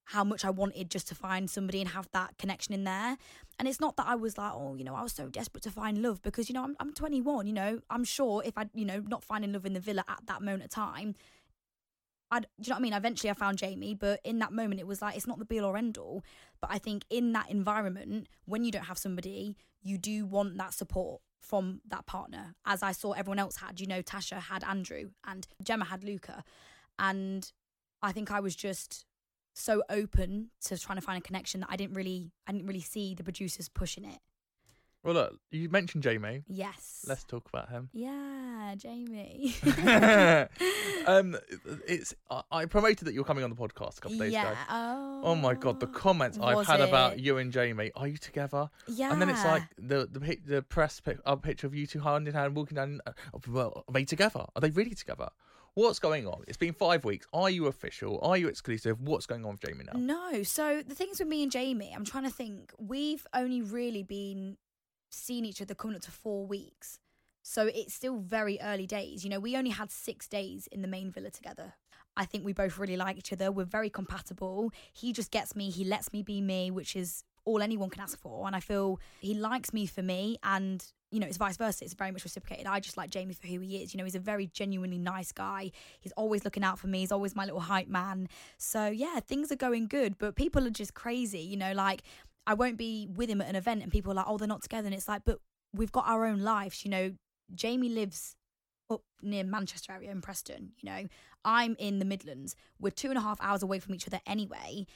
[0.07, 3.17] how much I wanted just to find somebody and have that connection in there.
[3.59, 5.71] And it's not that I was like, oh, you know, I was so desperate to
[5.71, 8.85] find love because, you know, I'm, I'm 21, you know, I'm sure if I, you
[8.85, 11.15] know, not finding love in the villa at that moment of time,
[12.33, 12.93] I'd, do you know what I mean?
[12.95, 15.61] Eventually I found Jamie, but in that moment it was like, it's not the be
[15.61, 16.25] all or end all.
[16.61, 20.73] But I think in that environment, when you don't have somebody, you do want that
[20.73, 22.55] support from that partner.
[22.65, 26.43] As I saw everyone else had, you know, Tasha had Andrew and Gemma had Luca.
[26.99, 27.53] And
[28.03, 29.05] I think I was just
[29.53, 32.81] so open to trying to find a connection that I didn't really I didn't really
[32.81, 34.21] see the producers pushing it.
[35.05, 36.45] Well, look, you mentioned Jamie.
[36.47, 37.05] Yes.
[37.09, 37.89] Let's talk about him.
[37.93, 39.53] Yeah, Jamie.
[41.07, 41.37] um,
[41.89, 44.53] it's I, I promoted that you're coming on the podcast a couple of days yeah.
[44.53, 44.59] ago.
[44.71, 45.21] Oh.
[45.25, 47.91] Oh my god, the comments I've had about you and Jamie.
[47.97, 48.71] Are you together?
[48.87, 49.13] Yeah.
[49.13, 52.29] And then it's like the the the press pic, uh, picture of you two hand
[52.29, 53.01] in hand walking down.
[53.05, 53.13] Uh,
[53.49, 54.47] well, are they together?
[54.55, 55.29] Are they really together?
[55.75, 56.45] What's going on?
[56.47, 57.27] It's been five weeks.
[57.33, 58.21] Are you official?
[58.23, 59.01] Are you exclusive?
[59.01, 59.99] What's going on with Jamie now?
[59.99, 60.43] No.
[60.43, 62.73] So the things with me and Jamie, I'm trying to think.
[62.79, 64.59] We've only really been
[65.13, 66.99] seeing each other coming up to four weeks.
[67.43, 69.25] So it's still very early days.
[69.25, 71.75] You know, we only had six days in the main villa together.
[72.17, 73.51] I think we both really like each other.
[73.51, 74.73] We're very compatible.
[74.93, 78.19] He just gets me, he lets me be me, which is all anyone can ask
[78.21, 78.47] for.
[78.47, 81.85] And I feel he likes me for me and you know, it's vice versa.
[81.85, 82.67] It's very much reciprocated.
[82.67, 83.93] I just like Jamie for who he is.
[83.93, 85.71] You know, he's a very genuinely nice guy.
[86.01, 87.01] He's always looking out for me.
[87.01, 88.29] He's always my little hype man.
[88.57, 91.41] So yeah, things are going good, but people are just crazy.
[91.41, 92.03] You know, like
[92.47, 94.63] I won't be with him at an event and people are like, oh, they're not
[94.63, 94.87] together.
[94.87, 95.39] And it's like, but
[95.73, 96.85] we've got our own lives.
[96.85, 97.13] You know,
[97.55, 98.37] Jamie lives
[98.91, 100.73] up near Manchester area in Preston.
[100.81, 101.09] You know,
[101.45, 102.57] I'm in the Midlands.
[102.81, 104.87] We're two and a half hours away from each other anyway.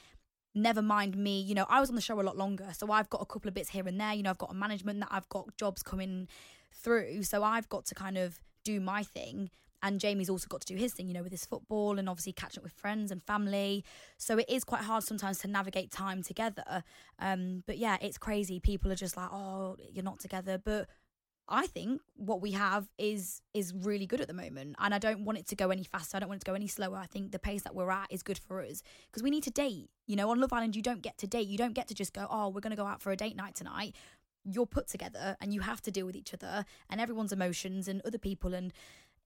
[0.53, 2.67] Never mind me, you know, I was on the show a lot longer.
[2.75, 4.13] So I've got a couple of bits here and there.
[4.13, 6.27] You know, I've got a management that I've got jobs coming
[6.73, 7.23] through.
[7.23, 9.51] So I've got to kind of do my thing.
[9.83, 12.33] And Jamie's also got to do his thing, you know, with his football and obviously
[12.33, 13.83] catching up with friends and family.
[14.17, 16.83] So it is quite hard sometimes to navigate time together.
[17.19, 18.59] Um, but yeah, it's crazy.
[18.59, 20.57] People are just like, oh, you're not together.
[20.57, 20.87] But
[21.49, 25.23] I think what we have is is really good at the moment, and I don't
[25.23, 26.17] want it to go any faster.
[26.17, 26.97] I don't want it to go any slower.
[26.97, 29.51] I think the pace that we're at is good for us because we need to
[29.51, 29.89] date.
[30.07, 31.47] You know, on Love Island, you don't get to date.
[31.47, 33.37] You don't get to just go, oh, we're going to go out for a date
[33.37, 33.95] night tonight.
[34.43, 38.01] You're put together, and you have to deal with each other and everyone's emotions and
[38.03, 38.73] other people, and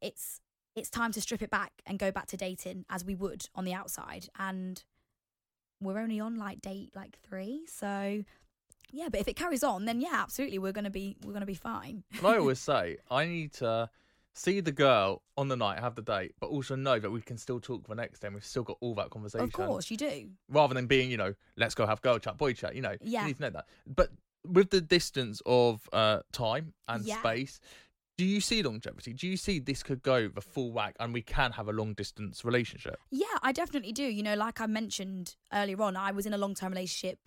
[0.02, 0.40] it's
[0.76, 3.66] it's time to strip it back and go back to dating as we would on
[3.66, 4.28] the outside.
[4.40, 4.82] And
[5.82, 8.24] we're only on like date like three, so
[8.92, 9.08] yeah.
[9.10, 12.04] But if it carries on, then yeah, absolutely, we're gonna be we're gonna be fine.
[12.18, 13.90] And I always say I need to
[14.34, 17.38] see the girl on the night, have the date, but also know that we can
[17.38, 18.28] still talk the next day.
[18.28, 19.44] and We've still got all that conversation.
[19.46, 20.30] Of course, you do.
[20.48, 22.74] rather than being, you know, let's go have girl chat, boy chat.
[22.76, 23.22] You know, Yeah.
[23.22, 23.66] you need to know that.
[23.86, 24.12] But
[24.48, 27.20] with the distance of uh, time and Yeah.
[27.20, 27.60] space,
[28.22, 29.14] do you see longevity?
[29.14, 31.96] Do you see this could go the full whack and we can have a long
[31.96, 33.00] distance relationship?
[33.10, 34.04] Yeah, I definitely do.
[34.04, 37.18] You know, like I mentioned earlier on, I was in a long term relationship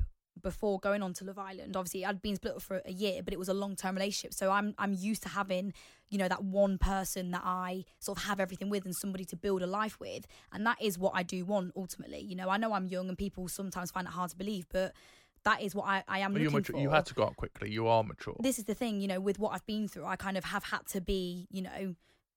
[0.40, 1.76] before going on to Love Island.
[1.76, 4.34] Obviously, I'd been split up for a year, but it was a long term relationship.
[4.34, 5.72] So I'm I'm used to having,
[6.10, 9.36] you know, that one person that I sort of have everything with and somebody to
[9.36, 10.28] build a life with.
[10.52, 12.20] And that is what I do want ultimately.
[12.20, 14.92] You know, I know I'm young and people sometimes find it hard to believe, but
[15.44, 16.74] that is what I, I am looking mature.
[16.76, 16.80] for.
[16.82, 17.70] You had to go up quickly.
[17.70, 18.36] You are mature.
[18.40, 20.64] This is the thing, you know, with what I've been through, I kind of have
[20.64, 21.94] had to be, you know,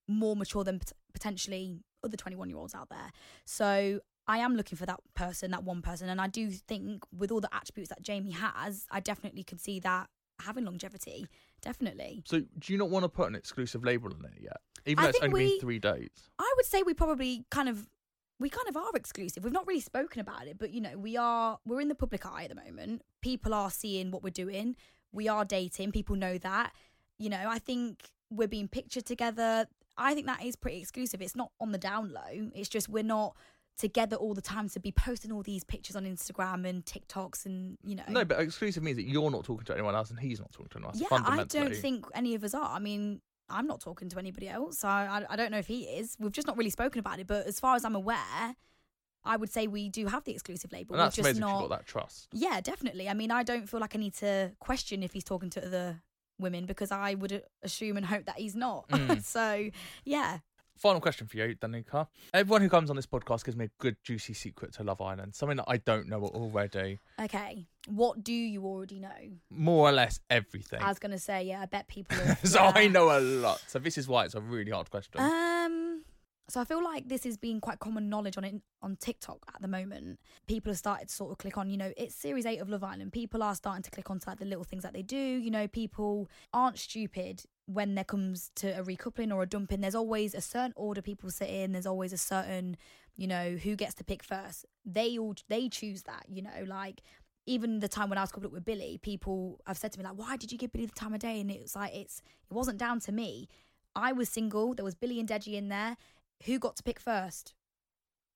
[0.08, 3.12] more mature than pot- potentially other 21 year olds out there.
[3.46, 6.10] So I am looking for that person, that one person.
[6.10, 9.80] And I do think with all the attributes that Jamie has, I definitely could see
[9.82, 10.08] that
[10.40, 11.28] having longevity.
[11.62, 12.24] Definitely.
[12.26, 14.58] So, do you not want to put an exclusive label on it yet?
[14.86, 16.10] Even I though it's only we- been three days.
[16.38, 17.88] I would say we probably kind of
[18.40, 19.44] we kind of are exclusive.
[19.44, 22.26] We've not really spoken about it, but you know, we are we're in the public
[22.26, 23.02] eye at the moment.
[23.22, 24.76] People are seeing what we're doing.
[25.12, 25.92] We are dating.
[25.92, 26.74] People know that.
[27.18, 29.68] You know, I think we're being pictured together.
[29.98, 31.22] I think that is pretty exclusive.
[31.22, 32.52] It's not on the down low.
[32.54, 33.36] It's just we're not
[33.78, 37.78] together all the time to be posting all these pictures on Instagram and TikToks and
[37.84, 38.04] you know.
[38.08, 40.70] No, but exclusive means that you're not talking to anyone else and he's not talking
[40.70, 41.02] to anyone else.
[41.02, 42.70] yeah, I don't think any of us are.
[42.70, 44.80] I mean, I'm not talking to anybody else.
[44.80, 46.16] So I, I don't know if he is.
[46.20, 47.28] We've just not really spoken about it.
[47.28, 48.56] But as far as I'm aware,
[49.24, 50.96] I would say we do have the exclusive label.
[50.96, 51.62] And that's just amazing not.
[51.62, 52.30] you've got that trust.
[52.32, 53.10] Yeah, definitely.
[53.10, 56.02] I mean, I don't feel like I need to question if he's talking to other
[56.40, 58.88] women because I would assume and hope that he's not.
[58.90, 59.24] Mm.
[59.24, 59.70] so,
[60.06, 60.40] yeah.
[60.78, 62.08] Final question for you, Danica.
[62.34, 65.34] Everyone who comes on this podcast gives me a good, juicy secret to Love Island.
[65.34, 67.00] Something that I don't know already.
[67.20, 67.68] Okay.
[67.88, 69.10] What do you already know?
[69.50, 70.82] More or less everything.
[70.82, 72.18] I was going to say, yeah, I bet people.
[72.24, 73.64] Have, so I know a lot.
[73.68, 75.20] So this is why it's a really hard question.
[75.22, 75.77] Um,
[76.50, 79.62] so I feel like this is being quite common knowledge on it on TikTok at
[79.62, 80.20] the moment.
[80.48, 82.86] People have started to sort of click on, you know, it's series eight of Love
[82.86, 83.12] Island.
[83.12, 85.18] People are starting to click onto like the little things that they do.
[85.18, 89.82] You know, people aren't stupid when there comes to a recoupling or a dumping.
[89.82, 91.74] There's always a certain order people sit in.
[91.74, 92.78] There's always a certain,
[93.18, 94.66] you know, who gets to pick first.
[94.86, 96.28] They all they choose that.
[96.30, 97.02] You know, like
[97.46, 100.06] even the time when I was coupled up with Billy, people have said to me
[100.06, 102.54] like, "Why did you give Billy the time of day?" And it's like it's it
[102.54, 103.50] wasn't down to me.
[103.98, 104.76] I was single.
[104.76, 105.98] There was Billy and Deji in there.
[106.46, 107.54] Who got to pick first?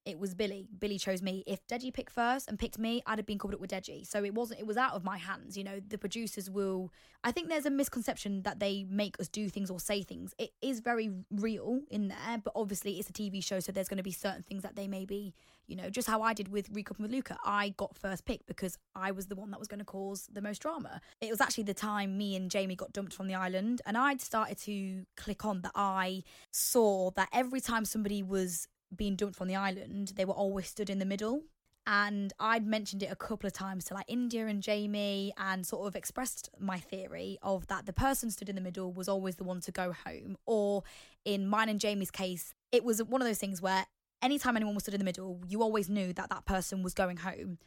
[0.04, 0.68] It was Billy.
[0.80, 1.44] Billy chose me.
[1.46, 4.06] If Deji picked first and picked me, I'd have been coupled up with Deji.
[4.08, 4.60] So it wasn't.
[4.60, 5.56] It was out of my hands.
[5.56, 6.92] You know, the producers will.
[7.24, 10.34] I think there's a misconception that they make us do things or say things.
[10.40, 13.98] It is very real in there, but obviously it's a TV show, so there's going
[13.98, 15.36] to be certain things that they may be.
[15.72, 17.38] You know, just how I did with recoupling with Luca.
[17.46, 20.42] I got first pick because I was the one that was going to cause the
[20.42, 21.00] most drama.
[21.22, 24.20] It was actually the time me and Jamie got dumped from the island, and I'd
[24.20, 29.48] started to click on that I saw that every time somebody was being dumped from
[29.48, 31.44] the island, they were always stood in the middle.
[31.88, 35.88] And I'd mentioned it a couple of times to like Indiya and Jamie and sort
[35.88, 39.44] of expressed my theory of that the person stood in the middle was always the
[39.44, 40.38] one to go home.
[40.46, 40.84] Or
[41.26, 43.86] in mine and Jamie's case, it was one of those things where
[44.22, 47.18] anytime anyone was stood in the middle, you always knew that that person was going
[47.18, 47.58] home.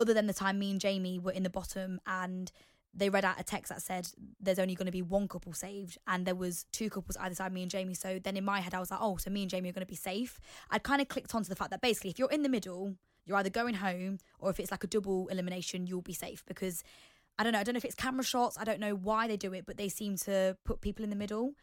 [0.00, 2.50] Other than the time me and Jamie were in the bottom and
[2.96, 4.08] they read out a text that said
[4.40, 7.52] there's only going to be one couple saved and there was two couples either side
[7.52, 7.94] me and jamie.
[7.94, 9.86] So then in my head i was like oh so me and jamie are going
[9.86, 10.40] to be safe.
[10.70, 12.94] I'd kind of clicked onto the fact that basically if you're in the middle
[13.26, 16.44] you're either going home or if it's like a double elimination you'll be safe.
[16.46, 16.84] Because
[17.38, 19.36] i don't know i don't know if it's camera shots i don't know why they
[19.36, 21.54] do it but they seem to put people in the middle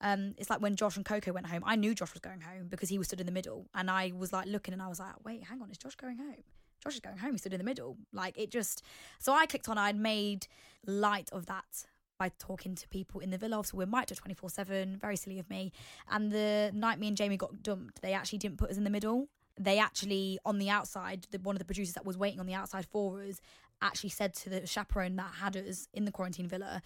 [0.00, 1.62] um, it's like when Josh and Coco went home.
[1.64, 4.12] I knew Josh was going home because he was stood in the middle, and I
[4.16, 6.44] was like looking, and I was like, "Wait, hang on, is Josh going home?"
[6.82, 7.32] Josh is going home.
[7.32, 7.96] He stood in the middle.
[8.12, 8.82] Like it just.
[9.18, 9.78] So I clicked on.
[9.78, 10.46] I'd made
[10.86, 11.84] light of that
[12.18, 13.62] by talking to people in the villa.
[13.64, 14.98] So we're mic'd 24 7.
[15.00, 15.72] Very silly of me.
[16.10, 18.90] And the night me and Jamie got dumped, they actually didn't put us in the
[18.90, 19.28] middle.
[19.58, 22.54] They actually, on the outside, the, one of the producers that was waiting on the
[22.54, 23.40] outside for us
[23.82, 26.82] actually said to the chaperone that had us in the quarantine villa,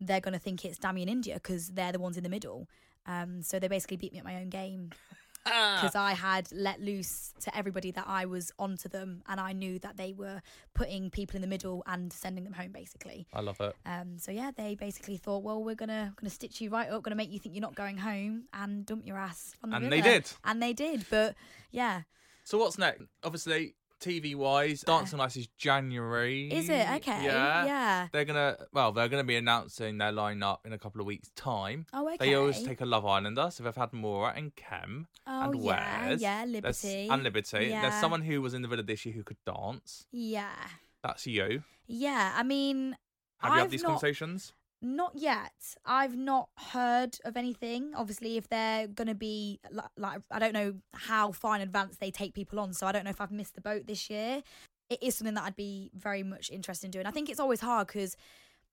[0.00, 2.68] they're going to think it's Dami and Indiya because they're the ones in the middle.
[3.06, 4.90] Um, so they basically beat me at my own game
[5.44, 9.78] because I had let loose to everybody that I was onto them, and I knew
[9.78, 10.42] that they were
[10.74, 13.26] putting people in the middle and sending them home, basically.
[13.32, 13.74] I love it.
[13.86, 17.16] Um, so yeah, they basically thought, well, we're gonna gonna stitch you right up, gonna
[17.16, 20.30] make you think you're not going home, and dump your ass the And they did.
[20.44, 21.06] and they did.
[21.08, 21.34] But
[21.70, 22.02] yeah,
[22.44, 23.04] So what's next?
[23.24, 26.48] Obviously, TV wise, Dancing on Ice is January.
[26.52, 27.24] is it okay?
[27.24, 27.64] Yeah.
[27.66, 28.08] yeah.
[28.12, 31.86] They're gonna well, they're gonna be announcing their lineup in a couple of weeks' time.
[31.92, 32.16] Oh, okay.
[32.18, 36.08] They always take a Love Islander, so they've had Maura and Kem Oh, and yeah,
[36.08, 36.20] Wes.
[36.20, 37.08] yeah, There's- Liberty.
[37.10, 37.66] and Liberty.
[37.66, 37.82] Yeah.
[37.82, 40.06] There's someone who was in the villa this year who could dance.
[40.12, 40.48] Yeah,
[41.02, 41.62] That's you.
[41.86, 42.32] yeah.
[42.36, 42.96] I mean,
[43.38, 44.52] Have you had I've these not- conversations?
[44.80, 45.74] Not yet.
[45.84, 47.92] I've not heard of anything.
[47.96, 51.96] Obviously, if they're going to be like, like, I don't know how far in advance
[51.96, 52.72] they take people on.
[52.72, 54.42] So I don't know if I've missed the boat this year.
[54.88, 57.06] It is something that I'd be very much interested in doing.
[57.06, 58.16] I think it's always hard because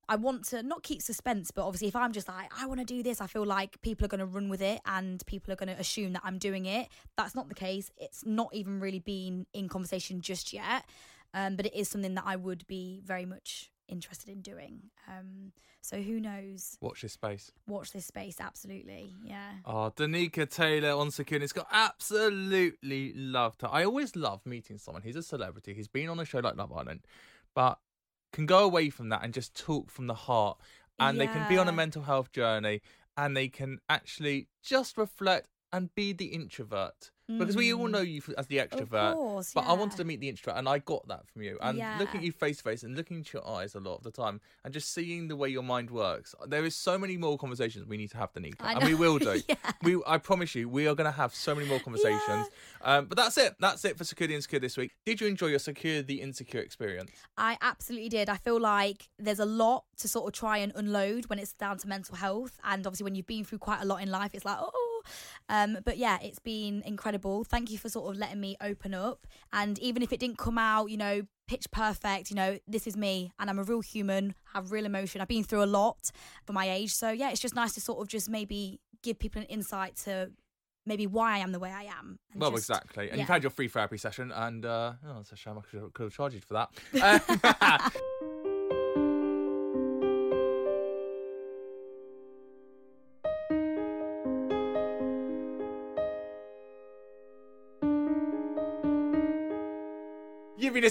[0.08, 2.86] I want to not keep suspense, but obviously, if I'm just like, I want to
[2.86, 5.58] do this, I feel like people are going to run with it and people are
[5.58, 6.88] going to assume that I'm doing it.
[7.18, 7.90] That's not the case.
[7.98, 10.86] It's not even really been in conversation just yet.
[11.34, 14.82] Um, but it is something that I would be very much interested in doing.
[15.08, 16.78] Um, so who knows?
[16.82, 17.52] Watch this space.
[17.68, 19.14] Watch this space, absolutely.
[19.24, 19.52] Yeah.
[19.66, 23.70] Oh, Danica Taylor on Security Got absolutely loved her.
[23.72, 25.04] I always love meeting someone.
[25.04, 25.74] He's a celebrity.
[25.74, 27.02] He's been on a show like Love Island,
[27.54, 27.80] but
[28.34, 30.58] can go away from that and just talk from the heart
[31.00, 32.82] and they can be on a mental health journey
[33.18, 38.22] and they can actually just reflect and be the introvert because we all know you
[38.26, 39.14] f- as the extrovert Mm.
[39.14, 41.58] course, but i wanted to meet the introvert and i got that from you.
[41.60, 44.04] And looking at you face to face and looking into your eyes a lot of
[44.04, 47.36] the time and just seeing the way your mind works there is so many more
[47.38, 49.42] conversations we need to have danica I and we know, will do.
[49.50, 49.56] yeah.
[49.82, 52.48] we i promise you we are going to have so many more conversations.
[52.82, 53.56] Um, but that's it.
[53.60, 54.92] That's it for secure the insecure this week.
[55.08, 57.10] Did you enjoy your secure the insecure experience?
[57.36, 58.30] I absolutely did.
[58.30, 61.80] I feel like there's a lot to sort of try and unload when it's down
[61.80, 64.46] to mental health, and obviously when you've been through quite a lot in life, it's
[64.46, 64.95] like oh.
[65.50, 67.44] Um, but yeah, it's been incredible.
[67.44, 70.58] Thank you for sort of letting me open up, and even if it didn't come
[70.58, 74.34] out, you know, pitch perfect, you know, this is me, and I'm a real human,
[74.54, 75.22] have real emotion.
[75.22, 76.12] I've been through a lot
[76.46, 79.42] for my age, so yeah, it's just nice to sort of just maybe give people
[79.42, 80.32] an insight to
[80.88, 82.20] maybe why I am the way I am.
[82.32, 83.10] and Well, just- exactly.
[83.10, 83.22] And yeah.
[83.24, 86.04] you've had your free therapy session, and uh, oh, it's a shame I could, could
[86.04, 87.22] have charged you for that.
[87.82, 88.42] Um,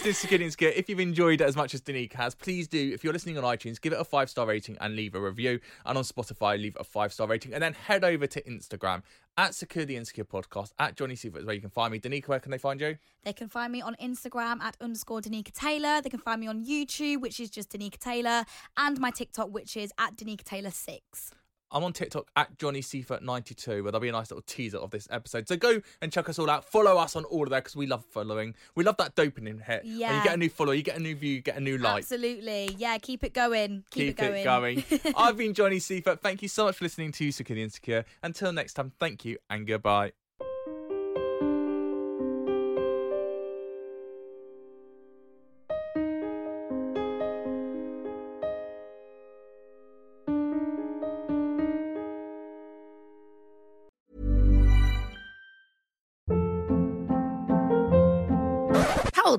[0.02, 0.70] listening to Secure.
[0.70, 2.90] If you've enjoyed it as much as Danica has, please do.
[2.92, 5.60] If you're listening on iTunes, give it a five star rating and leave a review.
[5.86, 7.54] And on Spotify, leave a five star rating.
[7.54, 9.02] And then head over to Instagram
[9.36, 12.00] at Secure the Insecure Podcast at Johnny Seifert is where you can find me.
[12.00, 12.96] Danica, where can they find you?
[13.22, 16.00] They can find me on Instagram at underscore Danica Taylor.
[16.00, 18.44] They can find me on YouTube, which is just Danica Taylor,
[18.76, 21.30] and my TikTok, which is at Danica Taylor six.
[21.74, 25.08] I'm on TikTok at Johnny Seifert92, where there'll be a nice little teaser of this
[25.10, 25.48] episode.
[25.48, 26.64] So go and check us all out.
[26.64, 28.54] Follow us on all of there because we love following.
[28.76, 29.82] We love that dopamine hit.
[29.84, 31.76] When you get a new follower, you get a new view, you get a new
[31.78, 32.04] like.
[32.04, 32.96] Absolutely, yeah.
[32.98, 33.82] Keep it going.
[33.90, 34.84] Keep, Keep it going.
[35.16, 36.22] I've been Johnny Seifert.
[36.22, 38.04] Thank you so much for listening to Secure the Insecure.
[38.22, 40.12] Until next time, thank you and goodbye.